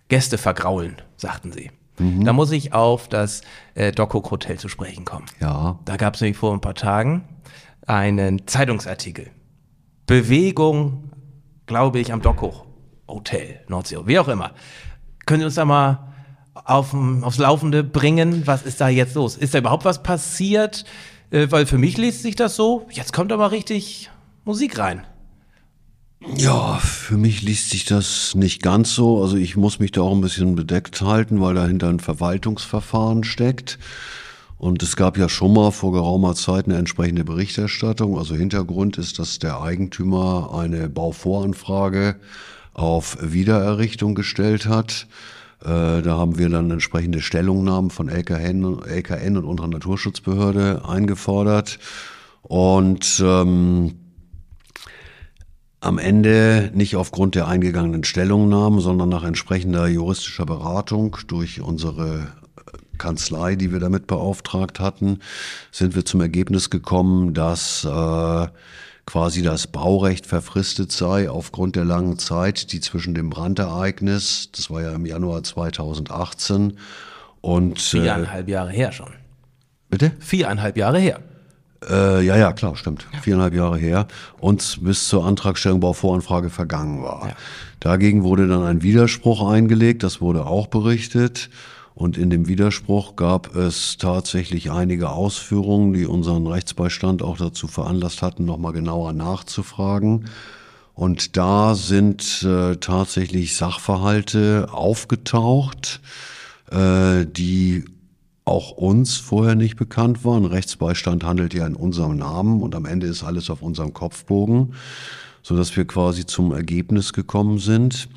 Gäste 0.10 0.38
vergraulen, 0.38 0.98
sagten 1.16 1.52
Sie. 1.52 1.72
Mhm. 1.98 2.26
Da 2.26 2.34
muss 2.34 2.52
ich 2.52 2.74
auf 2.74 3.08
das 3.08 3.42
äh, 3.76 3.92
Dockhook 3.92 4.30
Hotel 4.32 4.58
zu 4.58 4.68
sprechen 4.68 5.06
kommen. 5.06 5.26
Ja. 5.40 5.80
Da 5.86 5.98
gab 5.98 6.16
es 6.16 6.22
nämlich 6.22 6.38
vor 6.38 6.54
ein 6.54 6.62
paar 6.62 6.76
Tagen 6.76 7.24
einen 7.88 8.48
Zeitungsartikel. 8.48 9.32
Bewegung, 10.06 11.12
glaube 11.66 12.00
ich, 12.00 12.12
am 12.12 12.22
Dockhook 12.22 12.66
Hotel, 13.08 13.62
Nordsee, 13.68 13.98
wie 14.06 14.20
auch 14.20 14.28
immer. 14.28 14.52
Können 15.26 15.42
Sie 15.42 15.46
uns 15.46 15.56
da 15.56 15.66
mal 15.66 16.09
auf, 16.66 16.94
aufs 17.22 17.38
Laufende 17.38 17.84
bringen. 17.84 18.44
Was 18.46 18.64
ist 18.64 18.82
da 18.82 18.90
jetzt 18.90 19.16
los? 19.16 19.36
Ist 19.36 19.54
da 19.54 19.60
überhaupt 19.60 19.86
was 19.86 20.04
passiert? 20.04 20.86
Äh, 21.32 21.48
weil 21.50 21.66
für 21.66 21.78
mich 21.78 21.98
liest 21.98 22.22
sich 22.22 22.36
das 22.36 22.56
so, 22.56 22.88
jetzt 22.92 23.14
kommt 23.14 23.32
aber 23.32 23.52
richtig 23.52 24.10
Musik 24.46 24.80
rein. 24.80 25.04
Ja, 26.36 26.78
für 26.80 27.18
mich 27.18 27.42
liest 27.44 27.70
sich 27.70 27.86
das 27.86 28.36
nicht 28.36 28.62
ganz 28.62 28.94
so. 28.94 29.22
Also 29.22 29.38
ich 29.38 29.56
muss 29.56 29.80
mich 29.80 29.92
da 29.92 30.02
auch 30.02 30.12
ein 30.12 30.22
bisschen 30.22 30.56
bedeckt 30.56 31.02
halten, 31.02 31.40
weil 31.40 31.56
dahinter 31.56 31.88
ein 31.88 32.00
Verwaltungsverfahren 32.00 33.24
steckt. 33.24 33.80
Und 34.58 34.84
es 34.84 34.98
gab 34.98 35.18
ja 35.18 35.30
schon 35.30 35.54
mal 35.54 35.72
vor 35.72 35.94
geraumer 35.94 36.36
Zeit 36.36 36.66
eine 36.66 36.76
entsprechende 36.76 37.24
Berichterstattung. 37.24 38.18
Also 38.18 38.36
Hintergrund 38.36 38.98
ist, 38.98 39.18
dass 39.18 39.40
der 39.40 39.62
Eigentümer 39.62 40.54
eine 40.54 40.90
Bauvoranfrage 40.90 42.18
auf 42.74 43.18
Wiedererrichtung 43.22 44.16
gestellt 44.16 44.66
hat. 44.66 45.08
Äh, 45.62 46.02
da 46.02 46.18
haben 46.18 46.38
wir 46.38 46.50
dann 46.50 46.72
entsprechende 46.72 47.22
Stellungnahmen 47.22 47.92
von 47.92 48.10
LKN, 48.10 48.82
LKN 48.84 49.38
und 49.38 49.46
unserer 49.46 49.68
Naturschutzbehörde 49.68 50.84
eingefordert. 50.88 51.80
Und 52.42 53.22
ähm, 53.24 53.96
am 55.82 55.98
Ende 55.98 56.72
nicht 56.74 56.96
aufgrund 56.96 57.36
der 57.36 57.48
eingegangenen 57.48 58.04
Stellungnahmen, 58.04 58.80
sondern 58.80 59.10
nach 59.10 59.24
entsprechender 59.24 59.88
juristischer 59.88 60.46
Beratung 60.46 61.18
durch 61.28 61.62
unsere 61.62 62.28
Kanzlei, 62.98 63.56
die 63.56 63.72
wir 63.72 63.80
damit 63.80 64.06
beauftragt 64.06 64.80
hatten, 64.80 65.20
sind 65.72 65.96
wir 65.96 66.06
zum 66.06 66.22
Ergebnis 66.22 66.70
gekommen, 66.70 67.34
dass 67.34 67.84
äh, 67.86 68.48
quasi 69.10 69.42
das 69.42 69.66
Baurecht 69.66 70.28
verfristet 70.28 70.92
sei 70.92 71.32
aufgrund 71.32 71.76
der 71.76 71.84
langen 71.84 72.20
Zeit, 72.20 72.72
die 72.72 72.80
zwischen 72.80 73.16
dem 73.16 73.32
Brandereignis, 73.32 74.52
das 74.52 74.70
war 74.70 74.84
ja 74.84 74.92
im 74.92 75.04
Januar 75.04 75.42
2018, 75.42 76.78
und 77.42 77.82
viereinhalb 77.82 78.48
äh, 78.48 78.52
Jahre 78.52 78.70
her 78.70 78.92
schon. 78.92 79.10
Bitte? 79.90 80.12
Viereinhalb 80.20 80.78
Jahre 80.78 81.00
her. 81.00 81.22
Äh, 81.90 82.24
ja, 82.24 82.38
ja, 82.38 82.54
klar, 82.54 82.76
stimmt. 82.76 83.08
Ja. 83.12 83.22
Viereinhalb 83.22 83.56
Jahre 83.56 83.80
her 83.80 84.08
und 84.40 84.78
bis 84.84 85.08
zur 85.08 85.26
Antragstellung 85.26 85.80
Bauvoranfrage 85.80 86.52
vergangen 86.52 87.02
war. 87.02 87.30
Ja. 87.30 87.36
Dagegen 87.80 88.24
wurde 88.24 88.48
dann 88.48 88.62
ein 88.62 88.84
Widerspruch 88.84 89.50
eingelegt, 89.50 90.04
das 90.04 90.22
wurde 90.22 90.46
auch 90.46 90.68
berichtet. 90.68 91.50
Und 92.00 92.18
in 92.18 92.30
dem 92.30 92.48
Widerspruch 92.48 93.18
gab 93.18 93.58
es 93.58 93.98
tatsächlich 93.98 94.72
einige 94.72 95.10
Ausführungen, 95.10 95.92
die 95.92 96.06
unseren 96.06 96.48
Rechtsbeistand 96.48 97.22
auch 97.22 97.36
dazu 97.36 97.68
veranlasst 97.68 98.22
hatten, 98.22 98.46
nochmal 98.46 98.72
genauer 98.72 99.12
nachzufragen. 99.12 100.30
Und 100.94 101.36
da 101.36 101.76
sind 101.76 102.42
äh, 102.44 102.78
tatsächlich 102.78 103.58
Sachverhalte 103.58 104.70
aufgetaucht, 104.72 106.00
äh, 106.72 107.26
die 107.26 107.84
auch 108.46 108.72
uns 108.72 109.18
vorher 109.18 109.56
nicht 109.56 109.76
bekannt 109.76 110.24
waren. 110.24 110.46
Rechtsbeistand 110.46 111.26
handelt 111.26 111.54
ja 111.54 111.68
in 111.68 111.76
unserem 111.76 112.16
Namen 112.16 112.62
und 112.62 112.76
am 112.76 112.86
Ende 112.86 113.08
ist 113.08 113.26
alles 113.26 113.50
auf 113.50 113.62
unserem 113.62 113.94
Kopfbogen, 113.94 114.74
so 115.44 115.58
dass 115.58 115.76
wir 115.76 115.84
quasi 115.84 116.26
zum 116.26 116.54
Ergebnis 116.54 117.12
gekommen 117.12 117.60
sind, 117.60 118.08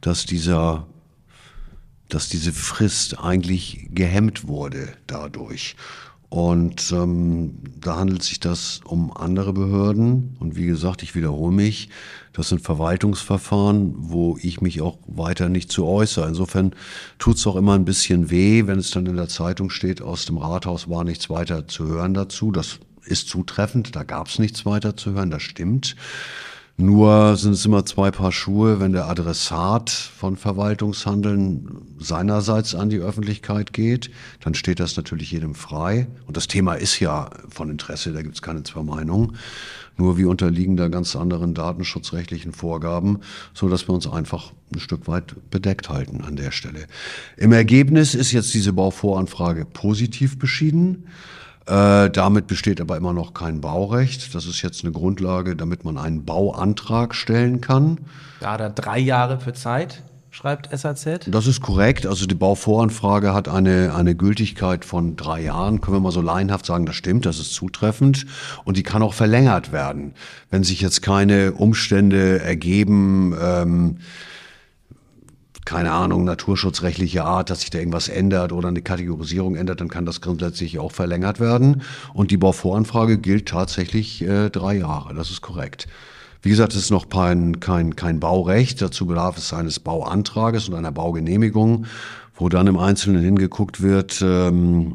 dass 0.00 0.24
dieser 0.24 0.86
dass 2.08 2.28
diese 2.28 2.52
Frist 2.52 3.18
eigentlich 3.18 3.88
gehemmt 3.90 4.48
wurde 4.48 4.88
dadurch. 5.06 5.76
Und 6.30 6.92
ähm, 6.92 7.54
da 7.80 7.96
handelt 7.96 8.22
sich 8.22 8.38
das 8.38 8.80
um 8.84 9.16
andere 9.16 9.54
Behörden. 9.54 10.36
Und 10.40 10.56
wie 10.56 10.66
gesagt, 10.66 11.02
ich 11.02 11.14
wiederhole 11.14 11.54
mich, 11.54 11.88
das 12.34 12.50
sind 12.50 12.60
Verwaltungsverfahren, 12.60 13.94
wo 13.96 14.38
ich 14.42 14.60
mich 14.60 14.82
auch 14.82 14.98
weiter 15.06 15.48
nicht 15.48 15.72
zu 15.72 15.86
äußere. 15.86 16.28
Insofern 16.28 16.74
tut 17.18 17.36
es 17.36 17.46
auch 17.46 17.56
immer 17.56 17.74
ein 17.74 17.86
bisschen 17.86 18.30
weh, 18.30 18.66
wenn 18.66 18.78
es 18.78 18.90
dann 18.90 19.06
in 19.06 19.16
der 19.16 19.28
Zeitung 19.28 19.70
steht, 19.70 20.02
aus 20.02 20.26
dem 20.26 20.36
Rathaus 20.36 20.90
war 20.90 21.02
nichts 21.02 21.30
weiter 21.30 21.66
zu 21.66 21.86
hören 21.86 22.12
dazu. 22.12 22.52
Das 22.52 22.78
ist 23.06 23.28
zutreffend, 23.28 23.96
da 23.96 24.02
gab 24.02 24.28
es 24.28 24.38
nichts 24.38 24.66
weiter 24.66 24.96
zu 24.96 25.12
hören, 25.12 25.30
das 25.30 25.42
stimmt. 25.42 25.96
Nur 26.80 27.36
sind 27.36 27.54
es 27.54 27.66
immer 27.66 27.84
zwei 27.84 28.12
Paar 28.12 28.30
Schuhe, 28.30 28.78
wenn 28.78 28.92
der 28.92 29.08
Adressat 29.08 29.90
von 29.90 30.36
Verwaltungshandeln 30.36 31.96
seinerseits 31.98 32.76
an 32.76 32.88
die 32.88 33.00
Öffentlichkeit 33.00 33.72
geht, 33.72 34.12
dann 34.44 34.54
steht 34.54 34.78
das 34.78 34.96
natürlich 34.96 35.32
jedem 35.32 35.56
frei. 35.56 36.06
Und 36.28 36.36
das 36.36 36.46
Thema 36.46 36.74
ist 36.74 37.00
ja 37.00 37.30
von 37.48 37.68
Interesse, 37.68 38.12
da 38.12 38.22
gibt 38.22 38.36
es 38.36 38.42
keine 38.42 38.62
zwei 38.62 38.84
Meinungen. 38.84 39.36
Nur 39.96 40.18
wir 40.18 40.28
unterliegen 40.28 40.76
da 40.76 40.86
ganz 40.86 41.16
anderen 41.16 41.52
datenschutzrechtlichen 41.52 42.52
Vorgaben, 42.52 43.22
so 43.54 43.68
dass 43.68 43.88
wir 43.88 43.94
uns 43.96 44.06
einfach 44.06 44.52
ein 44.72 44.78
Stück 44.78 45.08
weit 45.08 45.34
bedeckt 45.50 45.88
halten 45.88 46.20
an 46.20 46.36
der 46.36 46.52
Stelle. 46.52 46.86
Im 47.36 47.50
Ergebnis 47.50 48.14
ist 48.14 48.30
jetzt 48.30 48.54
diese 48.54 48.72
Bauvoranfrage 48.72 49.64
positiv 49.64 50.38
beschieden. 50.38 51.08
Äh, 51.68 52.08
damit 52.10 52.46
besteht 52.46 52.80
aber 52.80 52.96
immer 52.96 53.12
noch 53.12 53.34
kein 53.34 53.60
Baurecht. 53.60 54.34
Das 54.34 54.46
ist 54.46 54.62
jetzt 54.62 54.84
eine 54.84 54.92
Grundlage, 54.92 55.54
damit 55.54 55.84
man 55.84 55.98
einen 55.98 56.24
Bauantrag 56.24 57.14
stellen 57.14 57.60
kann. 57.60 57.98
Da 58.40 58.56
drei 58.70 58.98
Jahre 58.98 59.38
für 59.38 59.52
Zeit, 59.52 60.02
schreibt 60.30 60.70
SAZ. 60.76 61.26
Das 61.26 61.46
ist 61.46 61.60
korrekt. 61.60 62.06
Also 62.06 62.24
die 62.24 62.34
Bauvoranfrage 62.34 63.34
hat 63.34 63.48
eine, 63.48 63.94
eine 63.94 64.14
Gültigkeit 64.14 64.84
von 64.86 65.16
drei 65.16 65.42
Jahren. 65.42 65.82
Können 65.82 65.96
wir 65.96 66.00
mal 66.00 66.12
so 66.12 66.22
laienhaft 66.22 66.64
sagen, 66.64 66.86
das 66.86 66.96
stimmt, 66.96 67.26
das 67.26 67.38
ist 67.38 67.52
zutreffend. 67.52 68.24
Und 68.64 68.78
die 68.78 68.82
kann 68.82 69.02
auch 69.02 69.14
verlängert 69.14 69.70
werden, 69.70 70.14
wenn 70.50 70.64
sich 70.64 70.80
jetzt 70.80 71.02
keine 71.02 71.52
Umstände 71.52 72.40
ergeben, 72.40 73.34
ähm, 73.38 73.98
keine 75.68 75.92
Ahnung, 75.92 76.24
naturschutzrechtliche 76.24 77.24
Art, 77.24 77.50
dass 77.50 77.60
sich 77.60 77.68
da 77.68 77.78
irgendwas 77.78 78.08
ändert 78.08 78.52
oder 78.52 78.68
eine 78.68 78.80
Kategorisierung 78.80 79.54
ändert, 79.54 79.82
dann 79.82 79.88
kann 79.88 80.06
das 80.06 80.22
grundsätzlich 80.22 80.78
auch 80.78 80.92
verlängert 80.92 81.40
werden. 81.40 81.82
Und 82.14 82.30
die 82.30 82.38
Bauvoranfrage 82.38 83.18
gilt 83.18 83.48
tatsächlich 83.48 84.22
äh, 84.22 84.48
drei 84.48 84.78
Jahre. 84.78 85.12
Das 85.12 85.30
ist 85.30 85.42
korrekt. 85.42 85.86
Wie 86.40 86.48
gesagt, 86.48 86.72
es 86.72 86.84
ist 86.84 86.90
noch 86.90 87.10
kein, 87.10 87.60
kein, 87.60 87.96
kein 87.96 88.18
Baurecht. 88.18 88.80
Dazu 88.80 89.04
bedarf 89.04 89.36
es 89.36 89.52
eines 89.52 89.78
Bauantrages 89.78 90.70
und 90.70 90.74
einer 90.74 90.90
Baugenehmigung, 90.90 91.84
wo 92.34 92.48
dann 92.48 92.66
im 92.66 92.78
Einzelnen 92.78 93.22
hingeguckt 93.22 93.82
wird, 93.82 94.22
ähm, 94.22 94.94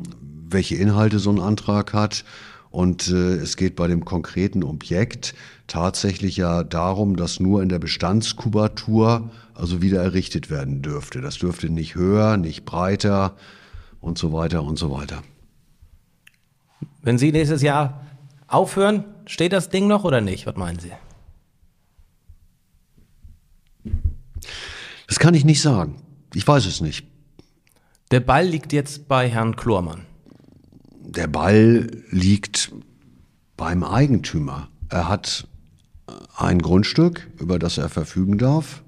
welche 0.50 0.74
Inhalte 0.74 1.20
so 1.20 1.30
ein 1.30 1.40
Antrag 1.40 1.94
hat. 1.94 2.26
Und 2.74 3.08
äh, 3.10 3.36
es 3.36 3.56
geht 3.56 3.76
bei 3.76 3.86
dem 3.86 4.04
konkreten 4.04 4.64
Objekt 4.64 5.36
tatsächlich 5.68 6.38
ja 6.38 6.64
darum, 6.64 7.18
dass 7.18 7.40
nur 7.40 7.62
in 7.62 7.70
der 7.70 7.78
Bestandskubatur 7.78 9.30
also 9.54 9.84
wieder 9.84 10.02
errichtet 10.02 10.50
werden 10.50 10.82
dürfte. 10.82 11.22
Das 11.22 11.38
dürfte 11.38 11.70
nicht 11.70 11.94
höher, 11.94 12.36
nicht 12.36 12.66
breiter 12.66 13.36
und 14.02 14.18
so 14.18 14.34
weiter 14.34 14.64
und 14.64 14.80
so 14.80 14.90
weiter. 14.90 15.22
Wenn 17.04 17.20
Sie 17.20 17.32
nächstes 17.32 17.62
Jahr 17.62 18.08
aufhören, 18.48 19.06
steht 19.28 19.54
das 19.54 19.70
Ding 19.70 19.86
noch 19.86 20.04
oder 20.04 20.20
nicht? 20.20 20.48
Was 20.48 20.56
meinen 20.56 20.80
Sie? 20.80 20.92
Das 25.06 25.20
kann 25.20 25.36
ich 25.36 25.46
nicht 25.46 25.62
sagen. 25.62 26.02
Ich 26.34 26.48
weiß 26.48 26.66
es 26.66 26.82
nicht. 26.82 27.06
Der 28.10 28.20
Ball 28.20 28.48
liegt 28.48 28.74
jetzt 28.74 29.08
bei 29.08 29.30
Herrn 29.30 29.56
Klormann. 29.56 30.08
Der 31.16 31.28
Ball 31.28 31.92
liegt 32.10 32.72
beim 33.56 33.84
Eigentümer. 33.84 34.70
Er 34.90 35.08
hat 35.08 35.48
ein 36.36 36.60
Grundstück, 36.60 37.30
über 37.40 37.60
das 37.60 37.78
er 37.78 37.90
verfügen 37.90 38.40
darf. 38.40 38.84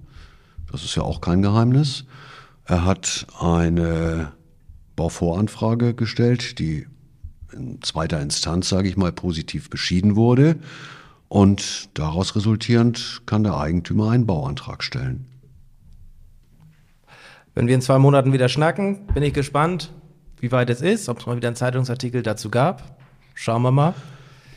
Das 0.71 0.83
ist 0.83 0.95
ja 0.95 1.03
auch 1.03 1.21
kein 1.21 1.43
Geheimnis. 1.43 2.05
Er 2.65 2.83
hat 2.83 3.27
eine 3.39 4.31
Bauvoranfrage 4.95 5.93
gestellt, 5.93 6.57
die 6.57 6.87
in 7.53 7.81
zweiter 7.83 8.19
Instanz, 8.19 8.69
sage 8.69 8.89
ich 8.89 8.97
mal, 8.97 9.11
positiv 9.11 9.69
beschieden 9.69 10.15
wurde. 10.15 10.55
Und 11.27 11.89
daraus 11.93 12.35
resultierend 12.35 13.21
kann 13.27 13.43
der 13.43 13.55
Eigentümer 13.57 14.09
einen 14.09 14.25
Bauantrag 14.25 14.83
stellen. 14.83 15.27
Wenn 17.53 17.67
wir 17.67 17.75
in 17.75 17.81
zwei 17.81 17.99
Monaten 17.99 18.33
wieder 18.33 18.49
schnacken, 18.49 19.05
bin 19.13 19.21
ich 19.21 19.33
gespannt, 19.33 19.93
wie 20.45 20.51
weit 20.51 20.69
es 20.69 20.81
ist, 20.81 21.09
ob 21.09 21.19
es 21.19 21.25
mal 21.25 21.35
wieder 21.35 21.47
einen 21.47 21.55
Zeitungsartikel 21.55 22.21
dazu 22.21 22.51
gab. 22.51 22.99
Schauen 23.33 23.63
wir 23.63 23.71
mal. 23.71 23.95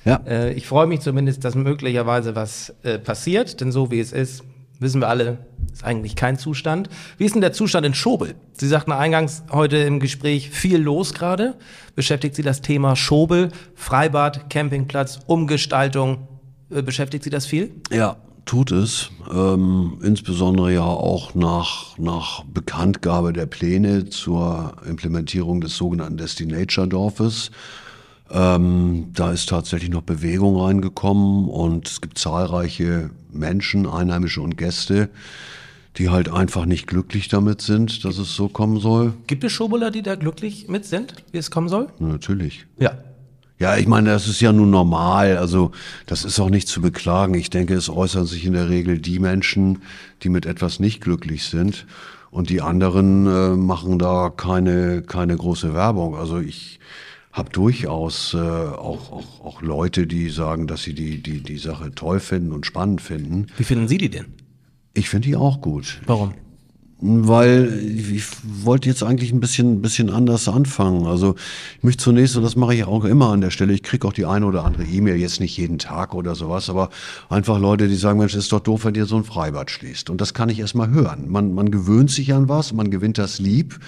Ja. 0.05 0.21
Äh, 0.27 0.53
ich 0.53 0.67
freue 0.67 0.87
mich 0.87 1.01
zumindest, 1.01 1.47
dass 1.47 1.55
möglicherweise 1.55 2.37
was 2.37 2.75
äh, 2.83 2.99
passiert, 2.99 3.63
denn 3.63 3.73
so 3.73 3.91
wie 3.91 3.99
es 3.99 4.13
ist, 4.13 4.45
wissen 4.81 5.01
wir 5.01 5.09
alle, 5.09 5.39
ist 5.73 5.85
eigentlich 5.85 6.15
kein 6.15 6.37
Zustand. 6.37 6.91
Wie 7.17 7.25
ist 7.25 7.35
denn 7.35 7.41
der 7.41 7.55
Zustand 7.55 7.87
in 7.87 7.95
Schobel? 7.95 8.35
Sie 8.53 8.69
sagten 8.69 8.93
eingangs 8.93 9.45
heute 9.51 9.79
im 9.79 9.99
Gespräch 9.99 10.51
viel 10.51 10.79
los 10.79 11.15
gerade. 11.15 11.55
Beschäftigt 11.95 12.35
Sie 12.35 12.43
das 12.43 12.61
Thema 12.61 12.95
Schobel, 12.95 13.49
Freibad, 13.75 14.51
Campingplatz, 14.51 15.21
Umgestaltung? 15.27 16.29
Äh, 16.71 16.83
beschäftigt 16.83 17.25
Sie 17.25 17.31
das 17.31 17.47
viel? 17.47 17.73
Ja, 17.91 18.19
tut 18.49 18.73
es. 18.73 19.11
Ähm, 19.31 19.99
insbesondere 20.03 20.73
ja 20.73 20.83
auch 20.83 21.35
nach, 21.35 21.97
nach 21.99 22.45
Bekanntgabe 22.45 23.33
der 23.33 23.47
Pläne 23.47 24.09
zur 24.09 24.75
Implementierung 24.89 25.61
des 25.61 25.77
sogenannten 25.77 26.17
Destination-Dorfes. 26.17 27.51
Ähm, 28.31 29.11
da 29.13 29.33
ist 29.33 29.49
tatsächlich 29.49 29.91
noch 29.91 30.03
Bewegung 30.03 30.61
reingekommen 30.61 31.49
und 31.49 31.89
es 31.89 32.01
gibt 32.01 32.19
zahlreiche 32.19 33.11
Menschen, 33.31 33.87
Einheimische 33.87 34.41
und 34.41 34.57
Gäste, 34.57 35.11
die 35.97 36.09
halt 36.09 36.31
einfach 36.31 36.65
nicht 36.65 36.87
glücklich 36.87 37.29
damit 37.29 37.61
sind, 37.61 38.05
dass 38.05 38.19
es 38.19 38.35
so 38.35 38.49
kommen 38.49 38.81
soll. 38.81 39.15
Gibt 39.27 39.45
es 39.45 39.53
Schobuler, 39.53 39.91
die 39.91 40.03
da 40.03 40.15
glücklich 40.15 40.69
mit 40.69 40.85
sind, 40.85 41.15
wie 41.33 41.39
es 41.39 41.51
kommen 41.51 41.69
soll? 41.69 41.89
Natürlich. 41.99 42.67
Ja. 42.79 42.93
Ja, 43.59 43.77
ich 43.77 43.89
meine, 43.89 44.11
das 44.11 44.29
ist 44.29 44.41
ja 44.41 44.53
nun 44.53 44.71
normal. 44.71 45.37
Also 45.37 45.73
das 46.07 46.25
ist 46.25 46.39
auch 46.39 46.51
nicht 46.51 46.69
zu 46.69 46.81
beklagen. 46.81 47.35
Ich 47.35 47.51
denke, 47.51 47.75
es 47.75 47.89
äußern 47.89 48.27
sich 48.27 48.45
in 48.45 48.53
der 48.53 48.69
Regel 48.69 48.99
die 48.99 49.19
Menschen, 49.19 49.83
die 50.23 50.29
mit 50.29 50.47
etwas 50.47 50.79
nicht 50.79 51.01
glücklich 51.01 51.45
sind. 51.45 51.87
Und 52.31 52.51
die 52.51 52.61
anderen 52.61 53.27
äh, 53.27 53.57
machen 53.57 53.99
da 53.99 54.31
keine, 54.31 55.03
keine 55.03 55.37
große 55.37 55.75
Werbung. 55.75 56.15
Also 56.15 56.39
ich 56.39 56.79
habe 57.33 57.51
durchaus 57.51 58.35
äh, 58.35 58.39
auch, 58.39 59.13
auch, 59.13 59.45
auch 59.45 59.63
Leute, 59.63 60.07
die 60.07 60.29
sagen, 60.29 60.67
dass 60.67 60.83
sie 60.83 60.95
die, 60.95 61.23
die, 61.23 61.43
die 61.43 61.59
Sache 61.59 61.93
toll 61.95 62.21
finden 62.21 62.53
und 62.53 62.67
spannend 62.67 63.01
finden. 63.01 63.47
Wie 63.57 63.65
finden 63.65 63.89
Sie 63.89 63.99
die 63.99 64.11
denn? 64.11 64.27
Ich 64.95 65.09
finde 65.09 65.29
die 65.29 65.37
auch 65.37 65.61
gut. 65.61 66.01
Warum? 66.07 66.35
Weil 67.01 67.81
ich 67.97 68.25
wollte 68.43 68.89
jetzt 68.89 69.05
eigentlich 69.05 69.31
ein 69.33 69.39
bisschen, 69.39 69.81
bisschen 69.81 70.11
anders 70.11 70.49
anfangen. 70.49 71.07
Also 71.07 71.37
ich 71.77 71.85
möchte 71.85 72.03
zunächst, 72.03 72.37
und 72.37 72.43
das 72.43 72.57
mache 72.57 72.75
ich 72.75 72.85
auch 72.85 73.05
immer 73.05 73.31
an 73.31 73.41
der 73.41 73.51
Stelle, 73.51 73.73
ich 73.73 73.85
kriege 73.85 74.07
auch 74.09 74.13
die 74.13 74.27
eine 74.27 74.47
oder 74.47 74.65
andere 74.65 74.85
E-Mail, 74.85 75.15
jetzt 75.15 75.39
nicht 75.39 75.57
jeden 75.57 75.79
Tag 75.79 76.13
oder 76.13 76.35
sowas, 76.35 76.69
aber 76.69 76.91
einfach 77.29 77.61
Leute, 77.61 77.87
die 77.87 77.95
sagen, 77.95 78.19
Mensch, 78.19 78.35
ist 78.35 78.51
doch 78.51 78.59
doof, 78.59 78.85
wenn 78.85 78.97
ihr 78.97 79.07
so 79.07 79.17
ein 79.17 79.23
Freibad 79.23 79.71
schließt. 79.71 80.11
Und 80.11 80.21
das 80.21 80.35
kann 80.35 80.49
ich 80.49 80.59
erst 80.59 80.75
mal 80.75 80.91
hören. 80.91 81.27
Man, 81.29 81.55
man 81.55 81.71
gewöhnt 81.71 82.11
sich 82.11 82.35
an 82.35 82.49
was, 82.49 82.73
man 82.73 82.91
gewinnt 82.91 83.19
das 83.19 83.39
lieb 83.39 83.79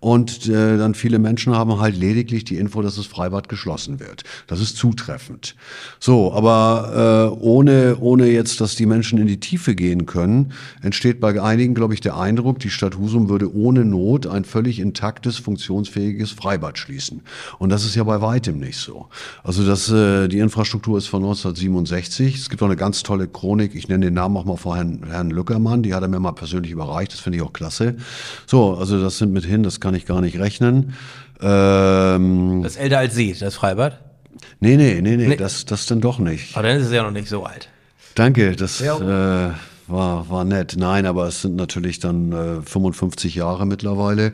und 0.00 0.48
äh, 0.48 0.76
dann 0.76 0.94
viele 0.94 1.18
Menschen 1.18 1.54
haben 1.54 1.78
halt 1.80 1.96
lediglich 1.96 2.44
die 2.44 2.56
Info, 2.56 2.82
dass 2.82 2.96
das 2.96 3.06
Freibad 3.06 3.48
geschlossen 3.48 4.00
wird. 4.00 4.24
Das 4.46 4.60
ist 4.60 4.76
zutreffend. 4.76 5.56
So, 5.98 6.32
aber 6.32 7.32
äh, 7.32 7.42
ohne, 7.42 7.96
ohne 7.98 8.26
jetzt, 8.26 8.60
dass 8.60 8.76
die 8.76 8.86
Menschen 8.86 9.18
in 9.18 9.26
die 9.26 9.40
Tiefe 9.40 9.74
gehen 9.74 10.06
können, 10.06 10.52
entsteht 10.82 11.20
bei 11.20 11.40
einigen, 11.40 11.74
glaube 11.74 11.94
ich, 11.94 12.00
der 12.00 12.16
Eindruck, 12.16 12.58
die 12.58 12.70
Stadt 12.70 12.98
Husum 12.98 13.28
würde 13.28 13.54
ohne 13.54 13.84
Not 13.84 14.26
ein 14.26 14.44
völlig 14.44 14.78
intaktes, 14.78 15.38
funktionsfähiges 15.38 16.30
Freibad 16.30 16.78
schließen. 16.78 17.22
Und 17.58 17.70
das 17.70 17.84
ist 17.84 17.94
ja 17.94 18.04
bei 18.04 18.20
weitem 18.20 18.58
nicht 18.58 18.78
so. 18.78 19.08
Also 19.42 19.66
das, 19.66 19.90
äh, 19.90 20.28
die 20.28 20.38
Infrastruktur 20.38 20.98
ist 20.98 21.06
von 21.06 21.22
1967. 21.22 22.36
Es 22.36 22.50
gibt 22.50 22.62
auch 22.62 22.66
eine 22.66 22.76
ganz 22.76 23.02
tolle 23.02 23.28
Chronik, 23.28 23.74
ich 23.74 23.88
nenne 23.88 24.06
den 24.06 24.14
Namen 24.14 24.36
auch 24.36 24.44
mal 24.44 24.56
vor 24.56 24.76
Herrn, 24.76 25.04
Herrn 25.08 25.30
Lückermann, 25.30 25.82
die 25.82 25.94
hat 25.94 26.02
er 26.02 26.08
mir 26.08 26.20
mal 26.20 26.32
persönlich 26.32 26.72
überreicht, 26.72 27.12
das 27.12 27.20
finde 27.20 27.38
ich 27.38 27.42
auch 27.42 27.52
klasse. 27.52 27.96
So, 28.46 28.74
also 28.74 29.00
das 29.00 29.18
sind 29.18 29.32
mithin, 29.32 29.62
das 29.62 29.80
kann 29.86 29.94
ich 29.94 30.04
gar 30.04 30.20
nicht 30.20 30.40
rechnen. 30.40 30.94
Ähm, 31.40 32.60
das 32.64 32.72
ist 32.72 32.80
älter 32.80 32.98
als 32.98 33.14
Sie, 33.14 33.36
das 33.38 33.54
Freibad? 33.54 34.00
Nee, 34.58 34.76
nee, 34.76 35.00
nee, 35.00 35.16
nee, 35.16 35.28
nee. 35.28 35.36
Das, 35.36 35.64
das 35.64 35.86
dann 35.86 36.00
doch 36.00 36.18
nicht. 36.18 36.56
Aber 36.56 36.66
dann 36.66 36.78
ist 36.78 36.86
es 36.86 36.92
ja 36.92 37.04
noch 37.04 37.12
nicht 37.12 37.28
so 37.28 37.44
alt. 37.44 37.68
Danke, 38.16 38.56
das 38.56 38.80
ja. 38.80 38.96
äh, 38.96 39.52
war, 39.86 40.28
war 40.28 40.44
nett. 40.44 40.74
Nein, 40.76 41.06
aber 41.06 41.28
es 41.28 41.42
sind 41.42 41.54
natürlich 41.54 42.00
dann 42.00 42.32
äh, 42.32 42.62
55 42.62 43.36
Jahre 43.36 43.64
mittlerweile. 43.64 44.32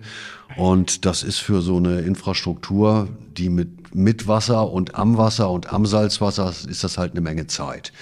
Und 0.57 1.05
das 1.05 1.23
ist 1.23 1.37
für 1.41 1.61
so 1.61 1.77
eine 1.77 2.01
Infrastruktur, 2.01 3.11
die 3.37 3.51
mit, 3.51 3.95
mit 3.95 4.27
Wasser 4.27 4.71
und 4.71 4.95
am 4.95 5.19
Wasser 5.19 5.51
und 5.51 5.71
am 5.71 5.85
Salzwasser 5.85 6.51
ist 6.67 6.83
das 6.83 6.97
halt 6.97 7.13
eine 7.13 7.21
Menge 7.21 7.47
Zeit. 7.47 7.93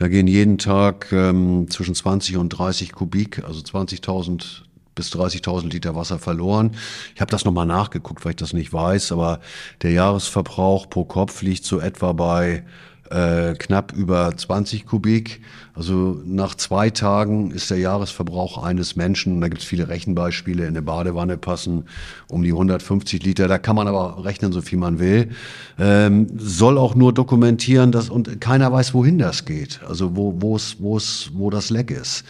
Da 0.00 0.08
gehen 0.08 0.26
jeden 0.26 0.58
Tag 0.58 1.12
ähm, 1.12 1.70
zwischen 1.70 1.94
20 1.94 2.36
und 2.36 2.48
30 2.48 2.90
Kubik, 2.90 3.44
also 3.44 3.60
20.000 3.60 4.65
bis 4.96 5.12
30.000 5.12 5.70
Liter 5.70 5.94
Wasser 5.94 6.18
verloren. 6.18 6.72
Ich 7.14 7.20
habe 7.20 7.30
das 7.30 7.44
nochmal 7.44 7.66
nachgeguckt, 7.66 8.24
weil 8.24 8.30
ich 8.30 8.36
das 8.36 8.52
nicht 8.52 8.72
weiß, 8.72 9.12
aber 9.12 9.38
der 9.82 9.92
Jahresverbrauch 9.92 10.90
pro 10.90 11.04
Kopf 11.04 11.42
liegt 11.42 11.64
so 11.64 11.78
etwa 11.78 12.12
bei 12.12 12.64
äh, 13.10 13.54
knapp 13.54 13.92
über 13.92 14.36
20 14.36 14.86
Kubik. 14.86 15.40
Also 15.74 16.20
nach 16.24 16.54
zwei 16.54 16.90
Tagen 16.90 17.50
ist 17.50 17.70
der 17.70 17.78
Jahresverbrauch 17.78 18.62
eines 18.62 18.96
Menschen, 18.96 19.34
und 19.34 19.40
da 19.42 19.48
gibt 19.48 19.60
es 19.60 19.68
viele 19.68 19.88
Rechenbeispiele, 19.88 20.62
in 20.62 20.70
eine 20.70 20.82
Badewanne 20.82 21.36
passen 21.36 21.84
um 22.28 22.42
die 22.42 22.52
150 22.52 23.22
Liter. 23.22 23.48
Da 23.48 23.58
kann 23.58 23.76
man 23.76 23.86
aber 23.86 24.24
rechnen, 24.24 24.52
so 24.52 24.62
viel 24.62 24.78
man 24.78 24.98
will. 24.98 25.30
Ähm, 25.78 26.28
soll 26.36 26.78
auch 26.78 26.94
nur 26.94 27.12
dokumentieren, 27.12 27.92
dass 27.92 28.08
und 28.08 28.40
keiner 28.40 28.72
weiß, 28.72 28.94
wohin 28.94 29.18
das 29.18 29.44
geht. 29.44 29.80
Also 29.86 30.16
wo, 30.16 30.34
wo 30.40 30.56
es, 30.56 30.76
wo 30.80 30.96
es, 30.96 31.30
wo 31.34 31.50
das 31.50 31.70
Leck 31.70 31.90
ist. 31.90 32.24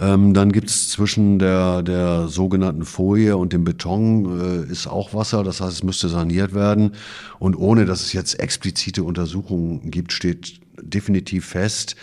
Ähm, 0.00 0.32
dann 0.32 0.50
gibt 0.50 0.70
es 0.70 0.88
zwischen 0.88 1.38
der, 1.38 1.82
der 1.82 2.28
sogenannten 2.28 2.84
Folie 2.84 3.36
und 3.36 3.52
dem 3.52 3.64
Beton 3.64 4.66
äh, 4.68 4.72
ist 4.72 4.86
auch 4.86 5.12
Wasser, 5.12 5.44
das 5.44 5.60
heißt, 5.60 5.72
es 5.72 5.82
müsste 5.82 6.08
saniert 6.08 6.54
werden. 6.54 6.92
Und 7.38 7.54
ohne 7.54 7.84
dass 7.84 8.00
es 8.00 8.14
jetzt 8.14 8.40
explizite 8.40 9.04
Untersuchungen 9.04 9.90
gibt, 9.90 10.12
steht 10.12 10.60
definitiv 10.80 11.46
fest, 11.46 11.96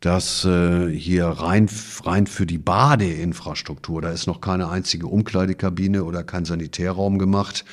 dass 0.00 0.44
äh, 0.46 0.88
hier 0.88 1.26
rein, 1.26 1.68
rein 2.04 2.26
für 2.26 2.46
die 2.46 2.58
Badeinfrastruktur, 2.58 4.00
da 4.00 4.10
ist 4.10 4.26
noch 4.26 4.40
keine 4.40 4.68
einzige 4.68 5.06
Umkleidekabine 5.06 6.04
oder 6.04 6.24
kein 6.24 6.44
Sanitärraum 6.44 7.18
gemacht, 7.18 7.64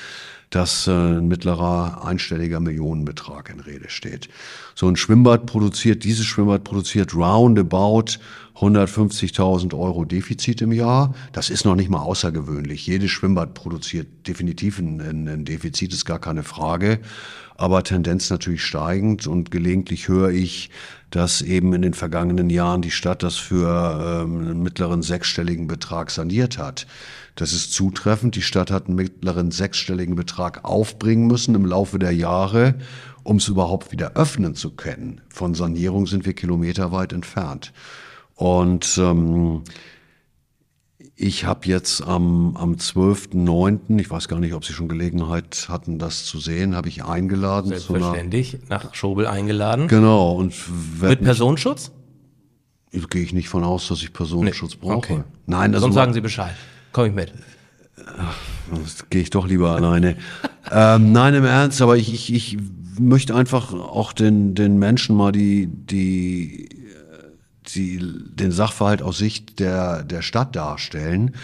dass 0.49 0.87
äh, 0.87 0.91
ein 0.91 1.27
mittlerer 1.27 2.05
einstelliger 2.05 2.59
Millionenbetrag 2.59 3.49
in 3.49 3.59
Rede 3.59 3.89
steht. 3.89 4.29
So 4.75 4.87
ein 4.87 4.95
Schwimmbad 4.95 5.45
produziert, 5.45 6.03
dieses 6.03 6.25
Schwimmbad 6.25 6.63
produziert 6.63 7.15
roundabout 7.15 8.19
150.000 8.59 9.73
Euro 9.73 10.03
Defizit 10.03 10.61
im 10.61 10.73
Jahr. 10.73 11.13
Das 11.31 11.49
ist 11.49 11.63
noch 11.63 11.75
nicht 11.75 11.89
mal 11.89 12.01
außergewöhnlich. 12.01 12.85
Jedes 12.85 13.09
Schwimmbad 13.11 13.53
produziert 13.53 14.27
definitiv 14.27 14.79
ein, 14.79 14.99
ein 14.99 15.45
Defizit, 15.45 15.93
ist 15.93 16.05
gar 16.05 16.19
keine 16.19 16.43
Frage. 16.43 16.99
Aber 17.55 17.83
Tendenz 17.83 18.29
natürlich 18.29 18.63
steigend 18.63 19.27
und 19.27 19.51
gelegentlich 19.51 20.09
höre 20.09 20.29
ich, 20.29 20.69
dass 21.09 21.41
eben 21.41 21.73
in 21.73 21.81
den 21.81 21.93
vergangenen 21.93 22.49
Jahren 22.49 22.81
die 22.81 22.91
Stadt 22.91 23.23
das 23.23 23.35
für 23.35 24.23
ähm, 24.23 24.39
einen 24.39 24.63
mittleren 24.63 25.01
sechsstelligen 25.01 25.67
Betrag 25.67 26.11
saniert 26.11 26.57
hat. 26.57 26.85
Das 27.35 27.53
ist 27.53 27.73
zutreffend. 27.73 28.35
Die 28.35 28.41
Stadt 28.41 28.71
hat 28.71 28.87
einen 28.87 28.95
mittleren 28.95 29.51
sechsstelligen 29.51 30.15
Betrag 30.15 30.65
aufbringen 30.65 31.27
müssen 31.27 31.55
im 31.55 31.65
Laufe 31.65 31.97
der 31.97 32.11
Jahre, 32.11 32.75
um 33.23 33.37
es 33.37 33.47
überhaupt 33.47 33.93
wieder 33.93 34.13
öffnen 34.15 34.55
zu 34.55 34.71
können. 34.71 35.21
Von 35.29 35.55
Sanierung 35.55 36.07
sind 36.07 36.25
wir 36.25 36.33
kilometerweit 36.33 37.13
entfernt. 37.13 37.71
Und 38.39 38.97
ähm, 38.97 39.63
ich 41.17 41.43
habe 41.43 41.67
jetzt 41.67 42.01
am, 42.01 42.55
am 42.55 42.75
12.09., 42.75 43.99
ich 43.99 44.09
weiß 44.09 44.29
gar 44.29 44.39
nicht, 44.39 44.53
ob 44.53 44.63
Sie 44.63 44.71
schon 44.71 44.87
Gelegenheit 44.87 45.67
hatten, 45.67 45.99
das 45.99 46.23
zu 46.23 46.39
sehen, 46.39 46.73
habe 46.73 46.87
ich 46.87 47.03
eingeladen. 47.03 47.67
Selbstverständlich, 47.67 48.59
nach 48.69 48.95
Schobel 48.95 49.27
eingeladen. 49.27 49.89
Genau. 49.89 50.31
Und 50.31 50.55
Mit 51.01 51.21
Personenschutz? 51.21 51.91
Gehe 53.09 53.23
ich 53.23 53.33
nicht 53.33 53.49
von 53.49 53.65
aus, 53.65 53.89
dass 53.89 54.01
ich 54.01 54.13
Personenschutz 54.13 54.75
nee. 54.75 54.87
brauche. 54.87 54.95
Okay. 54.95 55.23
Nein, 55.45 55.73
also 55.73 55.81
Sonst 55.81 55.95
sagen 55.95 56.13
Sie 56.13 56.21
Bescheid. 56.21 56.55
Komm 56.93 57.07
ich 57.07 57.13
mit. 57.13 57.33
Gehe 59.09 59.21
ich 59.21 59.31
doch 59.31 59.49
lieber 59.49 59.75
alleine. 59.75 60.15
ähm, 60.71 61.11
nein, 61.11 61.33
im 61.33 61.43
Ernst, 61.43 61.81
aber 61.81 61.97
ich, 61.97 62.13
ich, 62.13 62.33
ich 62.33 62.57
möchte 62.97 63.35
einfach 63.35 63.73
auch 63.73 64.13
den, 64.13 64.55
den 64.55 64.79
Menschen 64.79 65.17
mal 65.17 65.33
die, 65.33 65.67
die 65.67 66.78
die 67.75 67.99
den 67.99 68.51
Sachverhalt 68.51 69.01
aus 69.01 69.17
Sicht 69.17 69.59
der, 69.59 70.03
der 70.03 70.21
Stadt 70.21 70.55
darstellen, 70.55 71.35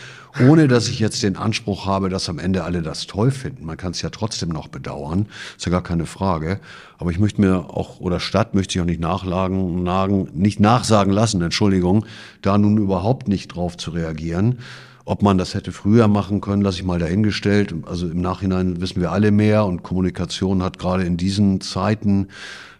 ohne 0.41 0.67
dass 0.67 0.89
ich 0.89 0.99
jetzt 0.99 1.23
den 1.23 1.37
Anspruch 1.37 1.85
habe, 1.85 2.09
dass 2.09 2.27
am 2.27 2.39
Ende 2.39 2.63
alle 2.63 2.81
das 2.81 3.07
toll 3.07 3.31
finden. 3.31 3.65
Man 3.65 3.77
kann 3.77 3.91
es 3.91 4.01
ja 4.01 4.09
trotzdem 4.09 4.49
noch 4.49 4.67
bedauern, 4.67 5.27
ist 5.55 5.65
ja 5.65 5.71
gar 5.71 5.83
keine 5.83 6.05
Frage. 6.05 6.59
Aber 6.97 7.11
ich 7.11 7.19
möchte 7.19 7.41
mir 7.41 7.69
auch, 7.69 7.99
oder 7.99 8.19
Stadt 8.19 8.53
möchte 8.53 8.77
ich 8.77 8.81
auch 8.81 8.85
nicht 8.85 8.99
nachlagen, 8.99 9.83
nagen, 9.83 10.29
nicht 10.33 10.59
nachsagen 10.59 11.13
lassen, 11.13 11.41
Entschuldigung, 11.41 12.05
da 12.41 12.57
nun 12.57 12.77
überhaupt 12.77 13.27
nicht 13.27 13.49
drauf 13.49 13.77
zu 13.77 13.91
reagieren. 13.91 14.59
Ob 15.07 15.21
man 15.21 15.37
das 15.37 15.53
hätte 15.53 15.71
früher 15.71 16.07
machen 16.07 16.41
können, 16.41 16.63
lasse 16.63 16.79
ich 16.79 16.83
mal 16.83 16.97
dahingestellt. 16.97 17.75
Also 17.85 18.09
im 18.09 18.21
Nachhinein 18.21 18.81
wissen 18.81 18.99
wir 18.99 19.11
alle 19.11 19.31
mehr 19.31 19.65
und 19.65 19.83
Kommunikation 19.83 20.63
hat 20.63 20.79
gerade 20.79 21.03
in 21.03 21.15
diesen 21.15 21.61
Zeiten 21.61 22.29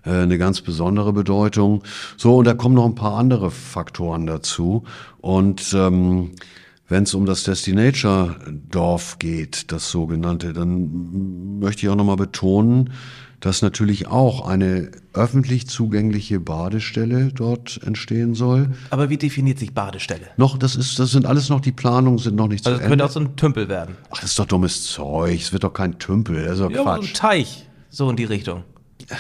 äh, 0.06 0.12
eine 0.12 0.38
ganz 0.38 0.62
besondere 0.62 1.14
Bedeutung. 1.14 1.84
So, 2.18 2.38
und 2.38 2.46
da 2.46 2.54
kommen 2.54 2.76
noch 2.76 2.86
ein 2.86 2.96
paar 2.96 3.18
andere 3.18 3.52
Faktoren 3.52 4.26
dazu. 4.26 4.84
Und 5.22 5.74
ähm, 5.74 6.32
wenn 6.88 7.04
es 7.04 7.14
um 7.14 7.26
das 7.26 7.44
Destinature-Dorf 7.44 9.18
geht, 9.18 9.72
das 9.72 9.90
sogenannte, 9.90 10.54
dann 10.54 11.60
möchte 11.60 11.86
ich 11.86 11.90
auch 11.90 11.96
nochmal 11.96 12.18
betonen, 12.18 12.92
dass 13.40 13.62
natürlich 13.62 14.08
auch 14.08 14.48
eine 14.48 14.92
öffentlich 15.14 15.68
zugängliche 15.68 16.40
Badestelle 16.40 17.32
dort 17.34 17.80
entstehen 17.84 18.34
soll. 18.34 18.72
Aber 18.90 19.10
wie 19.10 19.18
definiert 19.18 19.60
sich 19.60 19.74
Badestelle? 19.74 20.28
Noch, 20.38 20.58
das 20.58 20.76
ist, 20.76 20.98
das 21.00 21.12
sind 21.12 21.26
alles 21.26 21.50
noch 21.50 21.60
die 21.60 21.72
Planungen, 21.72 22.18
sind 22.18 22.36
noch 22.36 22.48
nicht 22.48 22.66
also 22.66 22.78
zu 22.78 22.84
Ende. 22.84 22.86
Also 22.86 22.90
könnte 22.90 23.06
auch 23.06 23.12
so 23.12 23.20
ein 23.20 23.36
Tümpel 23.36 23.68
werden. 23.68 23.98
Ach, 24.12 24.20
das 24.22 24.32
ist 24.32 24.40
doch 24.40 24.46
dummes 24.46 24.86
Zeug. 24.86 25.40
Es 25.40 25.54
wird 25.54 25.64
doch 25.64 25.74
kein 25.74 26.00
Tümpel. 26.00 26.44
Das 26.44 26.54
ist 26.54 26.62
doch 26.62 26.72
ja, 26.72 26.84
Quatsch. 26.84 27.02
So 27.02 27.08
ein 27.10 27.14
Teich, 27.14 27.70
so 27.90 28.10
in 28.10 28.16
die 28.16 28.26
Richtung 28.26 28.64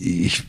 ich 0.00 0.44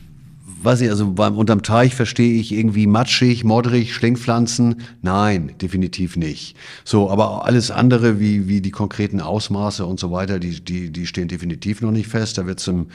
weiß 0.62 0.80
nicht, 0.80 0.90
also 0.90 1.12
beim, 1.12 1.36
unterm 1.36 1.62
Teich 1.62 1.94
verstehe 1.94 2.40
ich 2.40 2.52
irgendwie 2.52 2.86
matschig, 2.86 3.44
modrig, 3.44 3.94
Schlingpflanzen. 3.94 4.82
Nein, 5.02 5.52
definitiv 5.60 6.16
nicht. 6.16 6.56
So, 6.84 7.10
aber 7.10 7.44
alles 7.44 7.70
andere, 7.70 8.20
wie, 8.20 8.48
wie 8.48 8.60
die 8.60 8.70
konkreten 8.70 9.20
Ausmaße 9.20 9.84
und 9.84 10.00
so 10.00 10.10
weiter, 10.12 10.38
die, 10.38 10.60
die, 10.60 10.90
die 10.90 11.06
stehen 11.06 11.28
definitiv 11.28 11.80
noch 11.82 11.90
nicht 11.90 12.08
fest. 12.08 12.38
Da 12.38 12.46
wird 12.46 12.60
es 12.60 12.68
im 12.68 12.86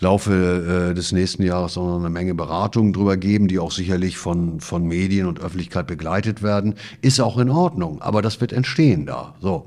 Laufe 0.00 0.90
äh, 0.90 0.94
des 0.94 1.12
nächsten 1.12 1.42
Jahres 1.42 1.76
auch 1.76 1.86
noch 1.86 1.98
eine 1.98 2.10
Menge 2.10 2.34
Beratungen 2.34 2.92
drüber 2.92 3.16
geben, 3.16 3.48
die 3.48 3.58
auch 3.58 3.72
sicherlich 3.72 4.16
von, 4.16 4.60
von 4.60 4.86
Medien 4.86 5.26
und 5.26 5.40
Öffentlichkeit 5.40 5.86
begleitet 5.86 6.42
werden. 6.42 6.74
Ist 7.02 7.20
auch 7.20 7.38
in 7.38 7.50
Ordnung, 7.50 8.00
aber 8.00 8.22
das 8.22 8.40
wird 8.40 8.52
entstehen 8.52 9.06
da. 9.06 9.34
So. 9.40 9.66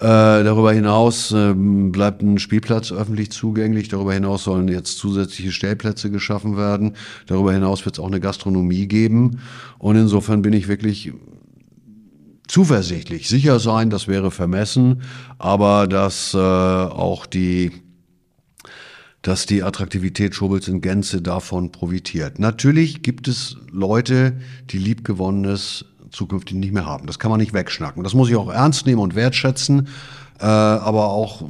Äh, 0.00 0.44
darüber 0.44 0.72
hinaus 0.72 1.32
äh, 1.32 1.54
bleibt 1.54 2.22
ein 2.22 2.38
Spielplatz 2.38 2.92
öffentlich 2.92 3.32
zugänglich. 3.32 3.88
Darüber 3.88 4.14
hinaus 4.14 4.44
sollen 4.44 4.68
jetzt 4.68 4.98
zusätzliche 4.98 5.50
Stellplätze 5.50 6.10
geschaffen 6.10 6.56
werden. 6.56 6.94
Darüber 7.26 7.52
hinaus 7.52 7.84
wird 7.84 7.96
es 7.96 8.00
auch 8.00 8.06
eine 8.06 8.20
Gastronomie 8.20 8.86
geben. 8.86 9.40
Und 9.78 9.96
insofern 9.96 10.42
bin 10.42 10.52
ich 10.52 10.68
wirklich 10.68 11.12
zuversichtlich. 12.46 13.28
Sicher 13.28 13.58
sein, 13.58 13.90
das 13.90 14.06
wäre 14.06 14.30
vermessen, 14.30 15.02
aber 15.38 15.88
dass 15.88 16.32
äh, 16.34 16.38
auch 16.38 17.26
die 17.26 17.72
dass 19.22 19.46
die 19.46 19.64
Attraktivität 19.64 20.34
Schobels 20.36 20.68
in 20.68 20.80
Gänze 20.80 21.20
davon 21.20 21.72
profitiert. 21.72 22.38
Natürlich 22.38 23.02
gibt 23.02 23.26
es 23.26 23.56
Leute, 23.70 24.38
die 24.70 24.78
liebgewonnenes 24.78 25.84
zukünftig 26.10 26.56
nicht 26.56 26.72
mehr 26.72 26.86
haben. 26.86 27.06
Das 27.06 27.18
kann 27.18 27.30
man 27.30 27.40
nicht 27.40 27.52
wegschnacken. 27.52 28.02
Das 28.04 28.14
muss 28.14 28.28
ich 28.28 28.36
auch 28.36 28.50
ernst 28.50 28.86
nehmen 28.86 29.00
und 29.00 29.14
wertschätzen, 29.14 29.88
äh, 30.40 30.44
aber 30.44 31.08
auch 31.08 31.42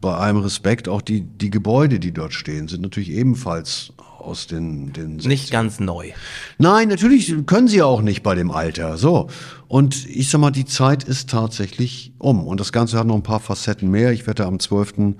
bei 0.00 0.14
allem 0.14 0.38
Respekt, 0.38 0.88
auch 0.88 1.00
die, 1.00 1.22
die 1.22 1.50
Gebäude, 1.50 2.00
die 2.00 2.12
dort 2.12 2.34
stehen, 2.34 2.68
sind 2.68 2.82
natürlich 2.82 3.10
ebenfalls 3.10 3.92
aus 4.18 4.46
den, 4.46 4.92
den 4.92 5.16
Nicht 5.16 5.50
ganz 5.50 5.80
neu. 5.80 6.10
Nein, 6.58 6.88
natürlich 6.88 7.34
können 7.46 7.68
sie 7.68 7.82
auch 7.82 8.02
nicht 8.02 8.22
bei 8.22 8.34
dem 8.34 8.50
Alter. 8.50 8.96
So. 8.96 9.28
Und 9.68 10.06
ich 10.08 10.30
sag 10.30 10.40
mal, 10.40 10.50
die 10.50 10.64
Zeit 10.64 11.04
ist 11.04 11.30
tatsächlich 11.30 12.12
um. 12.18 12.46
Und 12.46 12.60
das 12.60 12.72
Ganze 12.72 12.98
hat 12.98 13.06
noch 13.06 13.16
ein 13.16 13.22
paar 13.22 13.40
Facetten 13.40 13.90
mehr. 13.90 14.12
Ich 14.12 14.26
werde 14.26 14.46
am 14.46 14.58
12 14.58 15.16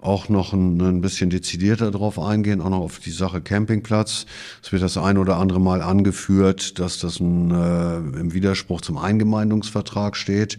auch 0.00 0.28
noch 0.28 0.52
ein, 0.52 0.80
ein 0.80 1.00
bisschen 1.00 1.30
dezidierter 1.30 1.90
darauf 1.90 2.18
eingehen, 2.18 2.60
auch 2.60 2.70
noch 2.70 2.80
auf 2.80 2.98
die 3.00 3.10
Sache 3.10 3.40
Campingplatz. 3.40 4.26
Es 4.62 4.72
wird 4.72 4.82
das 4.82 4.96
ein 4.96 5.18
oder 5.18 5.36
andere 5.36 5.60
Mal 5.60 5.82
angeführt, 5.82 6.78
dass 6.78 6.98
das 6.98 7.20
ein, 7.20 7.50
äh, 7.50 7.96
im 7.96 8.32
Widerspruch 8.32 8.80
zum 8.80 8.96
Eingemeindungsvertrag 8.96 10.16
steht. 10.16 10.58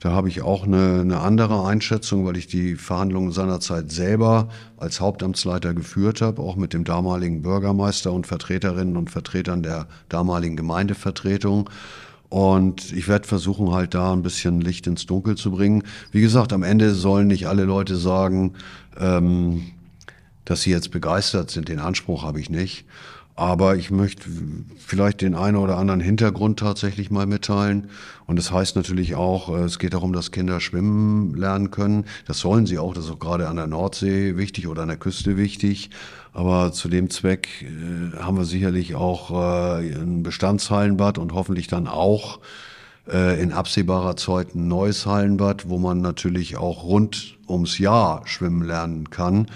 Da 0.00 0.12
habe 0.12 0.28
ich 0.28 0.42
auch 0.42 0.64
eine, 0.64 1.00
eine 1.00 1.20
andere 1.20 1.66
Einschätzung, 1.66 2.24
weil 2.24 2.36
ich 2.36 2.46
die 2.46 2.76
Verhandlungen 2.76 3.32
seinerzeit 3.32 3.90
selber 3.90 4.48
als 4.76 5.00
Hauptamtsleiter 5.00 5.74
geführt 5.74 6.20
habe, 6.20 6.40
auch 6.40 6.54
mit 6.54 6.72
dem 6.72 6.84
damaligen 6.84 7.42
Bürgermeister 7.42 8.12
und 8.12 8.26
Vertreterinnen 8.26 8.96
und 8.96 9.10
Vertretern 9.10 9.64
der 9.64 9.88
damaligen 10.08 10.56
Gemeindevertretung. 10.56 11.68
Und 12.28 12.92
ich 12.92 13.08
werde 13.08 13.26
versuchen, 13.26 13.72
halt 13.72 13.94
da 13.94 14.12
ein 14.12 14.22
bisschen 14.22 14.60
Licht 14.60 14.86
ins 14.86 15.06
Dunkel 15.06 15.36
zu 15.36 15.50
bringen. 15.50 15.82
Wie 16.12 16.20
gesagt, 16.20 16.52
am 16.52 16.62
Ende 16.62 16.94
sollen 16.94 17.26
nicht 17.26 17.48
alle 17.48 17.64
Leute 17.64 17.96
sagen, 17.96 18.54
ähm, 18.98 19.62
dass 20.44 20.62
sie 20.62 20.70
jetzt 20.70 20.90
begeistert 20.90 21.50
sind. 21.50 21.68
Den 21.68 21.78
Anspruch 21.78 22.22
habe 22.24 22.40
ich 22.40 22.50
nicht. 22.50 22.84
Aber 23.38 23.76
ich 23.76 23.92
möchte 23.92 24.28
vielleicht 24.84 25.20
den 25.20 25.36
einen 25.36 25.56
oder 25.56 25.78
anderen 25.78 26.00
Hintergrund 26.00 26.58
tatsächlich 26.58 27.12
mal 27.12 27.24
mitteilen. 27.24 27.88
Und 28.26 28.34
das 28.34 28.50
heißt 28.50 28.74
natürlich 28.74 29.14
auch, 29.14 29.48
äh, 29.56 29.60
es 29.60 29.78
geht 29.78 29.94
darum, 29.94 30.12
dass 30.12 30.32
Kinder 30.32 30.58
schwimmen 30.58 31.36
lernen 31.36 31.70
können. 31.70 32.04
Das 32.26 32.40
sollen 32.40 32.66
sie 32.66 32.80
auch. 32.80 32.94
Das 32.94 33.04
ist 33.04 33.12
auch 33.12 33.20
gerade 33.20 33.46
an 33.46 33.54
der 33.54 33.68
Nordsee 33.68 34.36
wichtig 34.36 34.66
oder 34.66 34.82
an 34.82 34.88
der 34.88 34.96
Küste 34.96 35.36
wichtig. 35.36 35.90
Aber 36.32 36.72
zu 36.72 36.88
dem 36.88 37.10
Zweck 37.10 37.48
äh, 37.62 38.18
haben 38.18 38.36
wir 38.36 38.44
sicherlich 38.44 38.96
auch 38.96 39.30
äh, 39.30 39.94
ein 39.94 40.24
Bestandshallenbad 40.24 41.18
und 41.18 41.32
hoffentlich 41.32 41.68
dann 41.68 41.86
auch 41.86 42.40
äh, 43.10 43.40
in 43.40 43.52
absehbarer 43.52 44.16
Zeit 44.16 44.54
ein 44.54 44.68
neues 44.68 45.06
Hallenbad, 45.06 45.68
wo 45.68 45.78
man 45.78 46.00
natürlich 46.00 46.56
auch 46.56 46.84
rund 46.84 47.38
ums 47.48 47.78
Jahr 47.78 48.22
schwimmen 48.26 48.66
lernen 48.66 49.10
kann. 49.10 49.46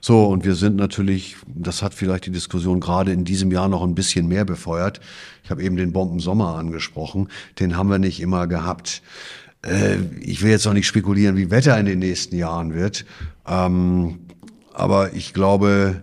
So, 0.00 0.26
und 0.26 0.44
wir 0.44 0.54
sind 0.54 0.76
natürlich, 0.76 1.36
das 1.46 1.82
hat 1.82 1.94
vielleicht 1.94 2.26
die 2.26 2.30
Diskussion 2.30 2.80
gerade 2.80 3.12
in 3.12 3.24
diesem 3.24 3.50
Jahr 3.50 3.68
noch 3.68 3.82
ein 3.82 3.94
bisschen 3.94 4.28
mehr 4.28 4.44
befeuert. 4.44 5.00
Ich 5.42 5.50
habe 5.50 5.62
eben 5.62 5.76
den 5.76 5.92
Bombensommer 5.92 6.56
angesprochen, 6.56 7.28
den 7.58 7.76
haben 7.76 7.90
wir 7.90 7.98
nicht 7.98 8.20
immer 8.20 8.46
gehabt. 8.46 9.02
Äh, 9.64 9.96
ich 10.20 10.42
will 10.42 10.50
jetzt 10.50 10.66
auch 10.66 10.72
nicht 10.72 10.86
spekulieren, 10.86 11.36
wie 11.36 11.50
Wetter 11.50 11.78
in 11.78 11.86
den 11.86 11.98
nächsten 11.98 12.36
Jahren 12.36 12.74
wird. 12.74 13.04
Ähm, 13.46 14.20
aber 14.72 15.14
ich 15.14 15.34
glaube, 15.34 16.02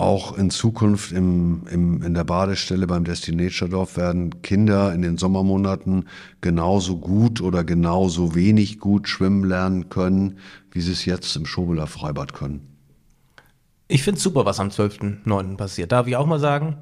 auch 0.00 0.36
in 0.36 0.50
Zukunft 0.50 1.12
im, 1.12 1.62
im, 1.70 2.02
in 2.02 2.14
der 2.14 2.24
Badestelle 2.24 2.86
beim 2.86 3.04
Dorf 3.04 3.96
werden 3.96 4.42
Kinder 4.42 4.94
in 4.94 5.02
den 5.02 5.18
Sommermonaten 5.18 6.08
genauso 6.40 6.96
gut 6.96 7.40
oder 7.40 7.64
genauso 7.64 8.34
wenig 8.34 8.78
gut 8.78 9.08
schwimmen 9.08 9.44
lernen 9.44 9.90
können, 9.90 10.38
wie 10.70 10.80
sie 10.80 10.92
es 10.92 11.04
jetzt 11.04 11.36
im 11.36 11.44
Schobeler 11.44 11.86
Freibad 11.86 12.32
können. 12.32 12.66
Ich 13.88 14.02
finde 14.02 14.18
es 14.18 14.22
super, 14.22 14.46
was 14.46 14.58
am 14.58 14.68
12.09. 14.68 15.56
passiert. 15.56 15.92
Darf 15.92 16.06
ich 16.06 16.16
auch 16.16 16.26
mal 16.26 16.40
sagen? 16.40 16.78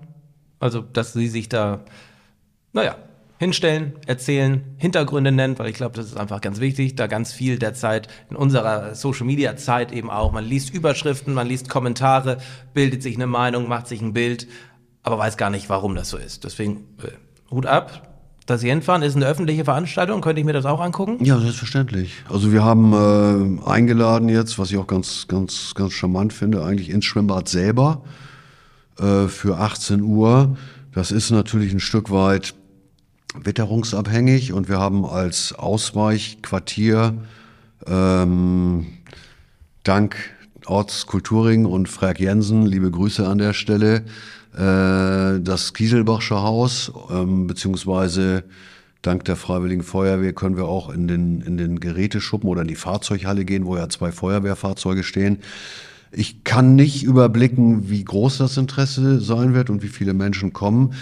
Also, 0.61 0.81
dass 0.81 1.13
sie 1.13 1.29
sich 1.29 1.49
da, 1.49 1.85
naja, 2.73 2.97
hinstellen, 3.39 3.93
erzählen, 4.07 4.63
Hintergründe 4.77 5.33
nennen, 5.33 5.59
weil 5.59 5.69
ich 5.69 5.77
glaube, 5.77 5.97
das 5.97 6.07
ist 6.07 6.17
einfach 6.17 6.41
ganz 6.41 6.61
wichtig, 6.61 6.97
da 6.97 7.07
ganz 7.07 7.33
viel 7.33 7.59
der 7.59 7.73
Zeit 7.73 8.09
in 8.31 8.37
unserer 8.37 8.95
Social 8.95 9.27
Media 9.27 9.57
Zeit 9.57 9.93
eben 9.93 10.11
auch. 10.11 10.33
Man 10.33 10.45
liest 10.45 10.75
Überschriften, 10.75 11.35
man 11.35 11.47
liest 11.47 11.69
Kommentare, 11.69 12.39
bildet 12.75 13.03
sich 13.03 13.15
eine 13.15 13.27
Meinung, 13.27 13.69
macht 13.69 13.87
sich 13.87 14.03
ein 14.03 14.13
Bild, 14.13 14.49
aber 15.03 15.19
weiß 15.19 15.37
gar 15.37 15.51
nicht, 15.51 15.69
warum 15.69 15.95
das 15.95 16.11
so 16.11 16.17
ist. 16.17 16.45
Deswegen 16.45 16.85
äh, 17.03 17.11
Hut 17.51 17.67
ab. 17.67 18.03
Das 18.47 18.63
hinfahren 18.63 19.03
ist 19.03 19.15
eine 19.15 19.27
öffentliche 19.27 19.65
Veranstaltung. 19.65 20.23
Könnte 20.23 20.41
ich 20.41 20.47
mir 20.47 20.55
das 20.55 20.65
auch 20.65 20.81
angucken? 20.81 21.23
Ja, 21.23 21.39
selbstverständlich. 21.39 22.15
Also 22.31 22.51
wir 22.51 22.65
haben 22.65 23.61
äh, 23.63 23.69
eingeladen 23.69 24.31
jetzt, 24.31 24.59
was 24.59 24.71
ich 24.71 24.79
auch 24.79 24.87
ganz, 24.87 25.29
ganz, 25.29 25.75
ganz 25.75 25.93
charmant 25.93 26.33
finde, 26.33 26.65
eigentlich 26.65 26.89
ins 26.89 27.05
Schwimmbad 27.05 27.49
selber 27.49 28.03
äh, 28.99 29.29
für 29.29 29.59
18 29.59 30.01
Uhr. 30.01 30.57
Das 30.93 31.13
ist 31.13 31.31
natürlich 31.31 31.73
ein 31.75 31.81
Stück 31.81 32.11
weit 32.11 32.55
witterungsabhängig 33.45 34.53
und 34.53 34.69
wir 34.69 34.79
haben 34.79 35.05
als 35.05 35.53
Ausweichquartier 35.53 37.15
ähm, 37.87 38.87
dank 39.85 40.17
Ortskulturing 40.67 41.65
und 41.65 41.89
Frag 41.89 42.21
Jensen, 42.21 42.67
liebe 42.67 42.91
Grüße 42.91 43.27
an 43.27 43.39
der 43.39 43.55
Stelle, 43.55 44.05
äh, 44.55 45.41
das 45.41 45.73
Kieselbachsche 45.73 46.43
Haus, 46.43 46.93
ähm, 47.11 47.47
beziehungsweise 47.47 48.45
dank 49.03 49.25
der 49.25 49.37
Freiwilligen 49.37 49.83
Feuerwehr 49.83 50.33
können 50.33 50.57
wir 50.57 50.67
auch 50.67 50.91
in 50.91 51.09
den, 51.09 51.41
in 51.41 51.57
den 51.57 51.81
Geräteschuppen 51.81 52.49
oder 52.49 52.63
in 52.63 52.69
die 52.69 52.75
Fahrzeughalle 52.75 53.45
gehen, 53.45 53.65
wo 53.65 53.77
ja 53.77 53.89
zwei 53.89 54.13
Feuerwehrfahrzeuge 54.13 55.05
stehen. 55.05 55.39
Ich 56.11 56.45
kann 56.45 56.75
nicht 56.75 57.05
überblicken, 57.05 57.89
wie 57.91 58.03
groß 58.03 58.39
das 58.39 58.57
Interesse 58.57 59.21
sein 59.21 59.55
wird 59.55 59.71
und 59.71 59.83
wie 59.83 59.89
viele 59.89 60.15
Menschen 60.15 60.53
kommen. 60.53 60.95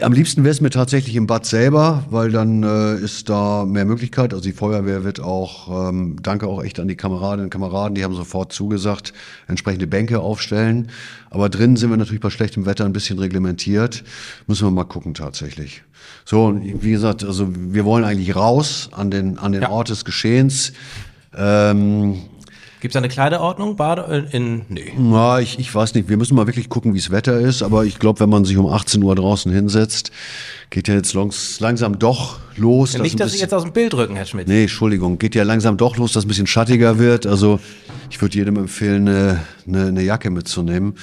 Am 0.00 0.12
liebsten 0.14 0.42
wäre 0.42 0.52
es 0.52 0.62
mir 0.62 0.70
tatsächlich 0.70 1.16
im 1.16 1.26
Bad 1.26 1.44
selber, 1.44 2.04
weil 2.08 2.30
dann 2.30 2.62
äh, 2.62 2.96
ist 2.96 3.28
da 3.28 3.66
mehr 3.66 3.84
Möglichkeit. 3.84 4.32
Also 4.32 4.42
die 4.42 4.54
Feuerwehr 4.54 5.04
wird 5.04 5.20
auch, 5.20 5.90
ähm, 5.90 6.16
danke 6.22 6.46
auch 6.46 6.64
echt 6.64 6.80
an 6.80 6.88
die 6.88 6.96
Kameradinnen 6.96 7.44
und 7.44 7.50
Kameraden, 7.50 7.94
die 7.94 8.02
haben 8.02 8.14
sofort 8.14 8.54
zugesagt, 8.54 9.12
entsprechende 9.48 9.86
Bänke 9.86 10.20
aufstellen. 10.20 10.88
Aber 11.28 11.50
drinnen 11.50 11.76
sind 11.76 11.90
wir 11.90 11.98
natürlich 11.98 12.22
bei 12.22 12.30
schlechtem 12.30 12.64
Wetter 12.64 12.86
ein 12.86 12.94
bisschen 12.94 13.18
reglementiert. 13.18 14.02
Müssen 14.46 14.66
wir 14.66 14.70
mal 14.70 14.84
gucken 14.84 15.12
tatsächlich. 15.12 15.82
So, 16.24 16.58
wie 16.58 16.92
gesagt, 16.92 17.22
also 17.22 17.48
wir 17.54 17.84
wollen 17.84 18.04
eigentlich 18.04 18.34
raus 18.34 18.88
an 18.92 19.10
den, 19.10 19.36
an 19.36 19.52
den 19.52 19.62
ja. 19.62 19.68
Ort 19.68 19.90
des 19.90 20.06
Geschehens. 20.06 20.72
Ähm, 21.36 22.22
Gibt 22.80 22.94
es 22.94 22.96
eine 22.96 23.08
Kleiderordnung? 23.08 23.76
Bade 23.76 24.26
äh, 24.32 24.36
in, 24.36 24.62
nee. 24.68 24.92
Na, 24.98 25.40
ich, 25.40 25.58
ich 25.58 25.74
weiß 25.74 25.94
nicht. 25.94 26.08
Wir 26.08 26.16
müssen 26.16 26.34
mal 26.34 26.46
wirklich 26.46 26.68
gucken, 26.68 26.94
wie 26.94 26.98
es 26.98 27.10
Wetter 27.10 27.38
ist. 27.38 27.62
Aber 27.62 27.84
ich 27.84 27.98
glaube, 27.98 28.20
wenn 28.20 28.28
man 28.28 28.44
sich 28.44 28.56
um 28.56 28.66
18 28.66 29.02
Uhr 29.02 29.14
draußen 29.14 29.50
hinsetzt, 29.50 30.10
geht 30.70 30.88
ja 30.88 30.94
jetzt 30.94 31.14
langs, 31.14 31.58
langsam 31.60 31.98
doch 31.98 32.38
los. 32.56 32.92
Ja, 32.92 33.02
nicht, 33.02 33.18
dass 33.18 33.32
Sie 33.32 33.38
jetzt 33.38 33.54
aus 33.54 33.62
dem 33.62 33.72
Bild 33.72 33.94
rücken, 33.94 34.16
Herr 34.16 34.26
Schmidt. 34.26 34.48
Nee, 34.48 34.62
Entschuldigung. 34.62 35.18
Geht 35.18 35.34
ja 35.34 35.42
langsam 35.42 35.76
doch 35.76 35.96
los, 35.96 36.12
dass 36.12 36.22
es 36.22 36.26
ein 36.26 36.28
bisschen 36.28 36.46
schattiger 36.46 36.98
wird. 36.98 37.26
Also 37.26 37.60
ich 38.10 38.20
würde 38.20 38.36
jedem 38.36 38.56
empfehlen, 38.56 39.08
eine, 39.08 39.42
eine, 39.66 39.86
eine 39.86 40.02
Jacke 40.02 40.30
mitzunehmen. 40.30 40.94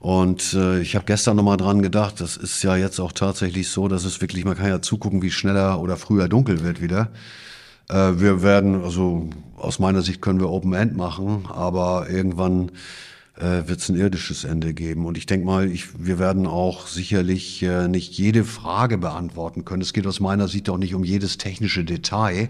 Und 0.00 0.52
äh, 0.52 0.80
ich 0.80 0.96
habe 0.96 1.06
gestern 1.06 1.36
nochmal 1.36 1.56
dran 1.56 1.80
gedacht, 1.80 2.20
das 2.20 2.36
ist 2.36 2.62
ja 2.62 2.76
jetzt 2.76 3.00
auch 3.00 3.12
tatsächlich 3.12 3.70
so, 3.70 3.88
dass 3.88 4.04
es 4.04 4.20
wirklich, 4.20 4.44
man 4.44 4.54
kann 4.54 4.68
ja 4.68 4.82
zugucken, 4.82 5.22
wie 5.22 5.30
schneller 5.30 5.80
oder 5.80 5.96
früher 5.96 6.28
dunkel 6.28 6.62
wird 6.62 6.82
wieder. 6.82 7.08
Äh, 7.88 8.12
wir 8.16 8.42
werden, 8.42 8.82
also 8.82 9.28
aus 9.56 9.78
meiner 9.78 10.02
Sicht 10.02 10.20
können 10.20 10.40
wir 10.40 10.50
Open 10.50 10.72
End 10.74 10.96
machen, 10.96 11.46
aber 11.48 12.08
irgendwann 12.10 12.70
äh, 13.36 13.66
wird 13.66 13.80
es 13.80 13.88
ein 13.88 13.96
irdisches 13.96 14.44
Ende 14.44 14.74
geben. 14.74 15.06
Und 15.06 15.18
ich 15.18 15.26
denke 15.26 15.46
mal, 15.46 15.70
ich, 15.70 16.04
wir 16.04 16.18
werden 16.18 16.46
auch 16.46 16.86
sicherlich 16.86 17.62
äh, 17.62 17.88
nicht 17.88 18.16
jede 18.16 18.44
Frage 18.44 18.98
beantworten 18.98 19.64
können. 19.64 19.82
Es 19.82 19.92
geht 19.92 20.06
aus 20.06 20.20
meiner 20.20 20.48
Sicht 20.48 20.68
auch 20.68 20.78
nicht 20.78 20.94
um 20.94 21.04
jedes 21.04 21.38
technische 21.38 21.84
Detail. 21.84 22.48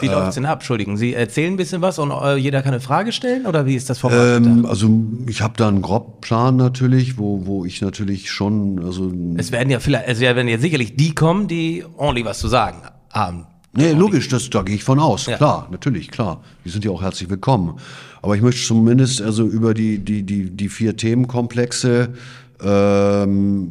Wie 0.00 0.06
äh, 0.06 0.10
läuft 0.10 0.28
es 0.28 0.34
denn 0.36 0.46
ab? 0.46 0.58
Entschuldigen 0.60 0.96
Sie, 0.96 1.14
erzählen 1.14 1.54
ein 1.54 1.56
bisschen 1.56 1.82
was 1.82 1.98
und 1.98 2.10
äh, 2.10 2.36
jeder 2.36 2.62
kann 2.62 2.72
eine 2.72 2.80
Frage 2.80 3.12
stellen 3.12 3.46
oder 3.46 3.66
wie 3.66 3.74
ist 3.74 3.90
das 3.90 3.98
Format? 3.98 4.36
Ähm, 4.36 4.66
also 4.66 4.88
ich 5.26 5.42
habe 5.42 5.54
da 5.56 5.68
einen 5.68 5.82
Grobplan 5.82 6.56
natürlich, 6.56 7.18
wo, 7.18 7.46
wo 7.46 7.64
ich 7.64 7.80
natürlich 7.80 8.30
schon, 8.30 8.84
also 8.84 9.12
es 9.36 9.50
werden 9.50 9.70
ja 9.70 9.80
vielleicht, 9.80 10.08
es 10.08 10.20
werden 10.20 10.46
ja 10.48 10.58
sicherlich 10.58 10.96
die 10.96 11.14
kommen, 11.14 11.48
die 11.48 11.84
ordentlich 11.96 12.26
was 12.26 12.38
zu 12.38 12.48
sagen 12.48 12.82
haben. 13.10 13.46
Nee, 13.78 13.92
logisch, 13.92 14.26
das, 14.26 14.50
da 14.50 14.62
gehe 14.62 14.74
ich 14.74 14.82
von 14.82 14.98
aus. 14.98 15.26
Ja. 15.26 15.36
Klar, 15.36 15.68
natürlich, 15.70 16.10
klar. 16.10 16.42
Die 16.64 16.68
sind 16.68 16.84
ja 16.84 16.90
auch 16.90 17.00
herzlich 17.00 17.30
willkommen. 17.30 17.78
Aber 18.22 18.34
ich 18.34 18.42
möchte 18.42 18.60
zumindest 18.60 19.22
also 19.22 19.46
über 19.46 19.72
die, 19.72 20.00
die, 20.00 20.24
die, 20.24 20.50
die 20.50 20.68
vier 20.68 20.96
Themenkomplexe 20.96 22.12
ähm, 22.60 23.70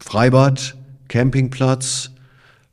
Freibad, 0.00 0.76
Campingplatz, 1.06 2.10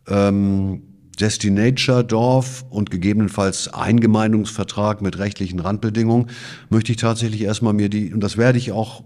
ähm, 0.08 0.82
Destinature 1.19 2.03
Dorf 2.03 2.65
und 2.71 2.89
gegebenenfalls 2.89 3.71
Eingemeindungsvertrag 3.71 5.03
mit 5.03 5.19
rechtlichen 5.19 5.60
Randbedingungen 5.60 6.32
möchte 6.71 6.91
ich 6.93 6.97
tatsächlich 6.97 7.41
erstmal 7.43 7.73
mir 7.73 7.89
die, 7.89 8.12
und 8.12 8.21
das 8.21 8.38
werde 8.38 8.58
ich 8.58 8.71
auch 8.71 9.03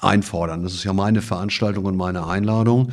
einfordern. 0.00 0.62
Das 0.62 0.74
ist 0.74 0.84
ja 0.84 0.92
meine 0.92 1.22
Veranstaltung 1.22 1.86
und 1.86 1.96
meine 1.96 2.24
Einladung 2.24 2.92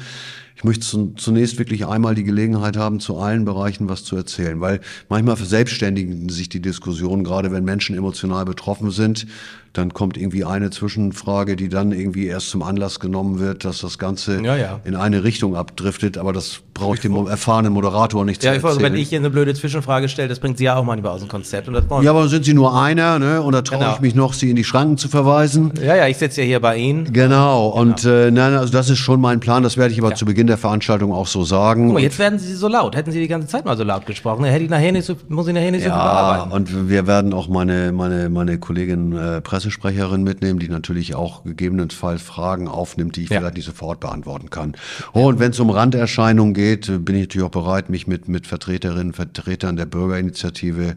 ich 0.61 0.65
möchte 0.65 1.15
zunächst 1.15 1.57
wirklich 1.57 1.87
einmal 1.87 2.13
die 2.13 2.23
Gelegenheit 2.23 2.77
haben, 2.77 2.99
zu 2.99 3.17
allen 3.17 3.45
Bereichen 3.45 3.89
was 3.89 4.03
zu 4.03 4.15
erzählen, 4.15 4.61
weil 4.61 4.79
manchmal 5.09 5.35
verselbstständigen 5.35 6.29
sich 6.29 6.49
die 6.49 6.61
Diskussionen, 6.61 7.23
gerade 7.23 7.51
wenn 7.51 7.63
Menschen 7.63 7.97
emotional 7.97 8.45
betroffen 8.45 8.91
sind, 8.91 9.25
dann 9.73 9.93
kommt 9.93 10.17
irgendwie 10.17 10.43
eine 10.43 10.69
Zwischenfrage, 10.69 11.55
die 11.55 11.69
dann 11.69 11.93
irgendwie 11.93 12.25
erst 12.25 12.49
zum 12.49 12.61
Anlass 12.61 12.99
genommen 12.99 13.39
wird, 13.39 13.63
dass 13.63 13.79
das 13.79 13.97
Ganze 13.97 14.41
ja, 14.43 14.57
ja. 14.57 14.79
in 14.83 14.95
eine 14.95 15.23
Richtung 15.23 15.55
abdriftet, 15.55 16.17
aber 16.17 16.33
das 16.33 16.59
brauche 16.73 16.95
ich 16.95 17.01
dem 17.01 17.15
erfahrenen 17.15 17.71
Moderator 17.71 18.25
nicht 18.25 18.43
ja, 18.43 18.51
zu 18.51 18.55
erzählen. 18.55 18.83
Ja, 18.83 18.91
wenn 18.91 18.95
ich 18.99 19.09
hier 19.09 19.19
eine 19.19 19.29
blöde 19.29 19.53
Zwischenfrage 19.53 20.09
stelle, 20.09 20.27
das 20.27 20.39
bringt 20.39 20.57
Sie 20.57 20.65
ja 20.65 20.75
auch 20.75 20.83
manchmal 20.83 21.13
aus 21.13 21.21
dem 21.21 21.29
Konzept. 21.29 21.69
Und 21.69 22.03
ja, 22.03 22.09
aber 22.09 22.27
sind 22.27 22.43
Sie 22.43 22.53
nur 22.53 22.79
einer, 22.81 23.17
ne? 23.17 23.41
Und 23.41 23.53
da 23.53 23.61
traue 23.61 23.79
genau. 23.79 23.93
ich 23.93 24.01
mich 24.01 24.15
noch, 24.15 24.33
Sie 24.33 24.49
in 24.49 24.57
die 24.57 24.63
Schranken 24.65 24.97
zu 24.97 25.07
verweisen. 25.07 25.71
Ja, 25.81 25.95
ja, 25.95 26.07
ich 26.07 26.17
sitze 26.17 26.41
ja 26.41 26.47
hier 26.47 26.59
bei 26.59 26.75
Ihnen. 26.77 27.13
Genau, 27.13 27.69
und 27.69 28.01
genau. 28.01 28.15
Äh, 28.15 28.31
nein, 28.31 28.53
also 28.55 28.73
das 28.73 28.89
ist 28.89 28.99
schon 28.99 29.21
mein 29.21 29.39
Plan, 29.39 29.63
das 29.63 29.77
werde 29.77 29.93
ich 29.93 30.01
aber 30.01 30.15
zu 30.15 30.25
Beginn 30.25 30.47
der 30.51 30.57
Veranstaltung 30.57 31.13
auch 31.13 31.27
so 31.27 31.43
sagen. 31.43 31.85
Guck 31.87 31.95
mal, 31.95 32.03
jetzt 32.03 32.19
werden 32.19 32.37
Sie 32.37 32.53
so 32.53 32.67
laut. 32.67 32.95
Hätten 32.95 33.11
Sie 33.11 33.19
die 33.19 33.27
ganze 33.27 33.47
Zeit 33.47 33.65
mal 33.65 33.77
so 33.77 33.83
laut 33.83 34.05
gesprochen, 34.05 34.43
hätte 34.43 34.63
ich 34.63 34.69
nachher 34.69 34.91
nicht 34.91 35.05
so, 35.05 35.15
muss 35.29 35.47
ich 35.47 35.53
nachher 35.53 35.71
nicht 35.71 35.85
ja, 35.85 35.93
so 35.93 35.95
bearbeiten. 35.95 36.51
und 36.51 36.89
wir 36.89 37.07
werden 37.07 37.33
auch 37.33 37.47
meine, 37.47 37.91
meine, 37.91 38.29
meine 38.29 38.59
Kollegin 38.59 39.13
äh, 39.13 39.41
Pressesprecherin 39.41 40.23
mitnehmen, 40.23 40.59
die 40.59 40.69
natürlich 40.69 41.15
auch 41.15 41.43
gegebenenfalls 41.43 42.21
Fragen 42.21 42.67
aufnimmt, 42.67 43.15
die 43.15 43.23
ich 43.23 43.29
ja. 43.29 43.39
vielleicht 43.39 43.55
nicht 43.55 43.65
sofort 43.65 43.99
beantworten 43.99 44.49
kann. 44.49 44.73
Oh, 45.13 45.27
und 45.29 45.39
wenn 45.39 45.51
es 45.51 45.59
um 45.59 45.69
Randerscheinungen 45.69 46.53
geht, 46.53 46.87
bin 47.05 47.15
ich 47.15 47.21
natürlich 47.21 47.47
auch 47.47 47.51
bereit, 47.51 47.89
mich 47.89 48.07
mit, 48.07 48.27
mit 48.27 48.45
Vertreterinnen, 48.45 49.13
Vertretern 49.13 49.75
der 49.75 49.85
Bürgerinitiative 49.85 50.95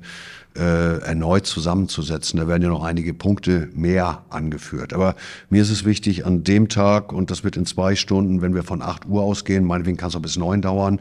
äh, 0.57 0.99
erneut 0.99 1.47
zusammenzusetzen. 1.47 2.39
Da 2.39 2.47
werden 2.47 2.63
ja 2.63 2.69
noch 2.69 2.85
einige 2.85 3.13
Punkte 3.13 3.69
mehr 3.75 4.25
angeführt. 4.31 4.93
Aber 4.93 5.17
mir 5.51 5.63
ist 5.63 5.71
es 5.71 5.85
wichtig, 5.85 6.27
an 6.27 6.45
dem 6.45 6.69
Tag, 6.69 7.13
und 7.13 7.31
das 7.31 7.43
wird 7.43 7.57
in 7.57 7.67
zwei 7.67 7.97
Stunden, 7.97 8.41
wenn 8.41 8.55
wir 8.55 8.63
von 8.63 8.81
acht 8.81 9.07
Uhr 9.07 9.23
ausgehen, 9.23 9.65
meinetwegen 9.65 9.97
kann 9.97 10.11
es 10.11 10.17
auch 10.17 10.21
bis 10.21 10.37
neun 10.37 10.63
dauern, 10.63 11.01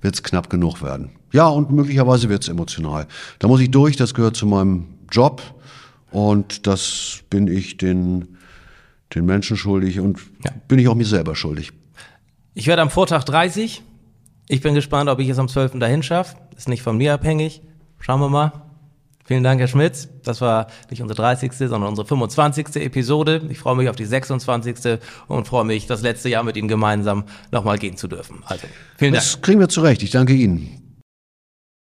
wird 0.00 0.14
es 0.14 0.22
knapp 0.22 0.50
genug 0.50 0.82
werden. 0.82 1.10
Ja, 1.32 1.48
und 1.48 1.70
möglicherweise 1.70 2.28
wird 2.28 2.42
es 2.42 2.48
emotional. 2.48 3.06
Da 3.38 3.48
muss 3.48 3.60
ich 3.60 3.70
durch, 3.70 3.96
das 3.96 4.14
gehört 4.14 4.36
zu 4.36 4.46
meinem 4.46 4.86
Job. 5.10 5.42
Und 6.10 6.66
das 6.66 7.20
bin 7.30 7.48
ich 7.48 7.78
den, 7.78 8.36
den 9.14 9.24
Menschen 9.24 9.56
schuldig 9.56 9.98
und 9.98 10.20
ja. 10.44 10.52
bin 10.68 10.78
ich 10.78 10.88
auch 10.88 10.94
mir 10.94 11.06
selber 11.06 11.34
schuldig. 11.34 11.72
Ich 12.54 12.66
werde 12.66 12.82
am 12.82 12.90
Vortag 12.90 13.24
30. 13.24 13.82
Ich 14.48 14.60
bin 14.60 14.74
gespannt, 14.74 15.08
ob 15.08 15.18
ich 15.20 15.28
es 15.28 15.38
am 15.38 15.48
12. 15.48 15.78
dahin 15.78 16.02
schaffe. 16.02 16.36
Ist 16.56 16.68
nicht 16.68 16.82
von 16.82 16.98
mir 16.98 17.14
abhängig. 17.14 17.62
Schauen 17.98 18.20
wir 18.20 18.28
mal. 18.28 18.52
Vielen 19.24 19.44
Dank, 19.44 19.60
Herr 19.60 19.68
Schmitz. 19.68 20.08
Das 20.24 20.40
war 20.40 20.66
nicht 20.90 21.00
unsere 21.00 21.16
30., 21.16 21.52
sondern 21.52 21.84
unsere 21.84 22.06
25. 22.06 22.76
Episode. 22.76 23.42
Ich 23.50 23.58
freue 23.58 23.76
mich 23.76 23.88
auf 23.88 23.96
die 23.96 24.04
26. 24.04 24.98
und 25.28 25.46
freue 25.46 25.64
mich, 25.64 25.86
das 25.86 26.02
letzte 26.02 26.28
Jahr 26.28 26.42
mit 26.42 26.56
Ihnen 26.56 26.68
gemeinsam 26.68 27.24
nochmal 27.52 27.78
gehen 27.78 27.96
zu 27.96 28.08
dürfen. 28.08 28.42
Also, 28.46 28.66
vielen 28.96 29.12
Dank. 29.12 29.24
Das 29.24 29.40
kriegen 29.40 29.60
wir 29.60 29.68
zurecht. 29.68 30.02
Ich 30.02 30.10
danke 30.10 30.32
Ihnen. 30.32 30.81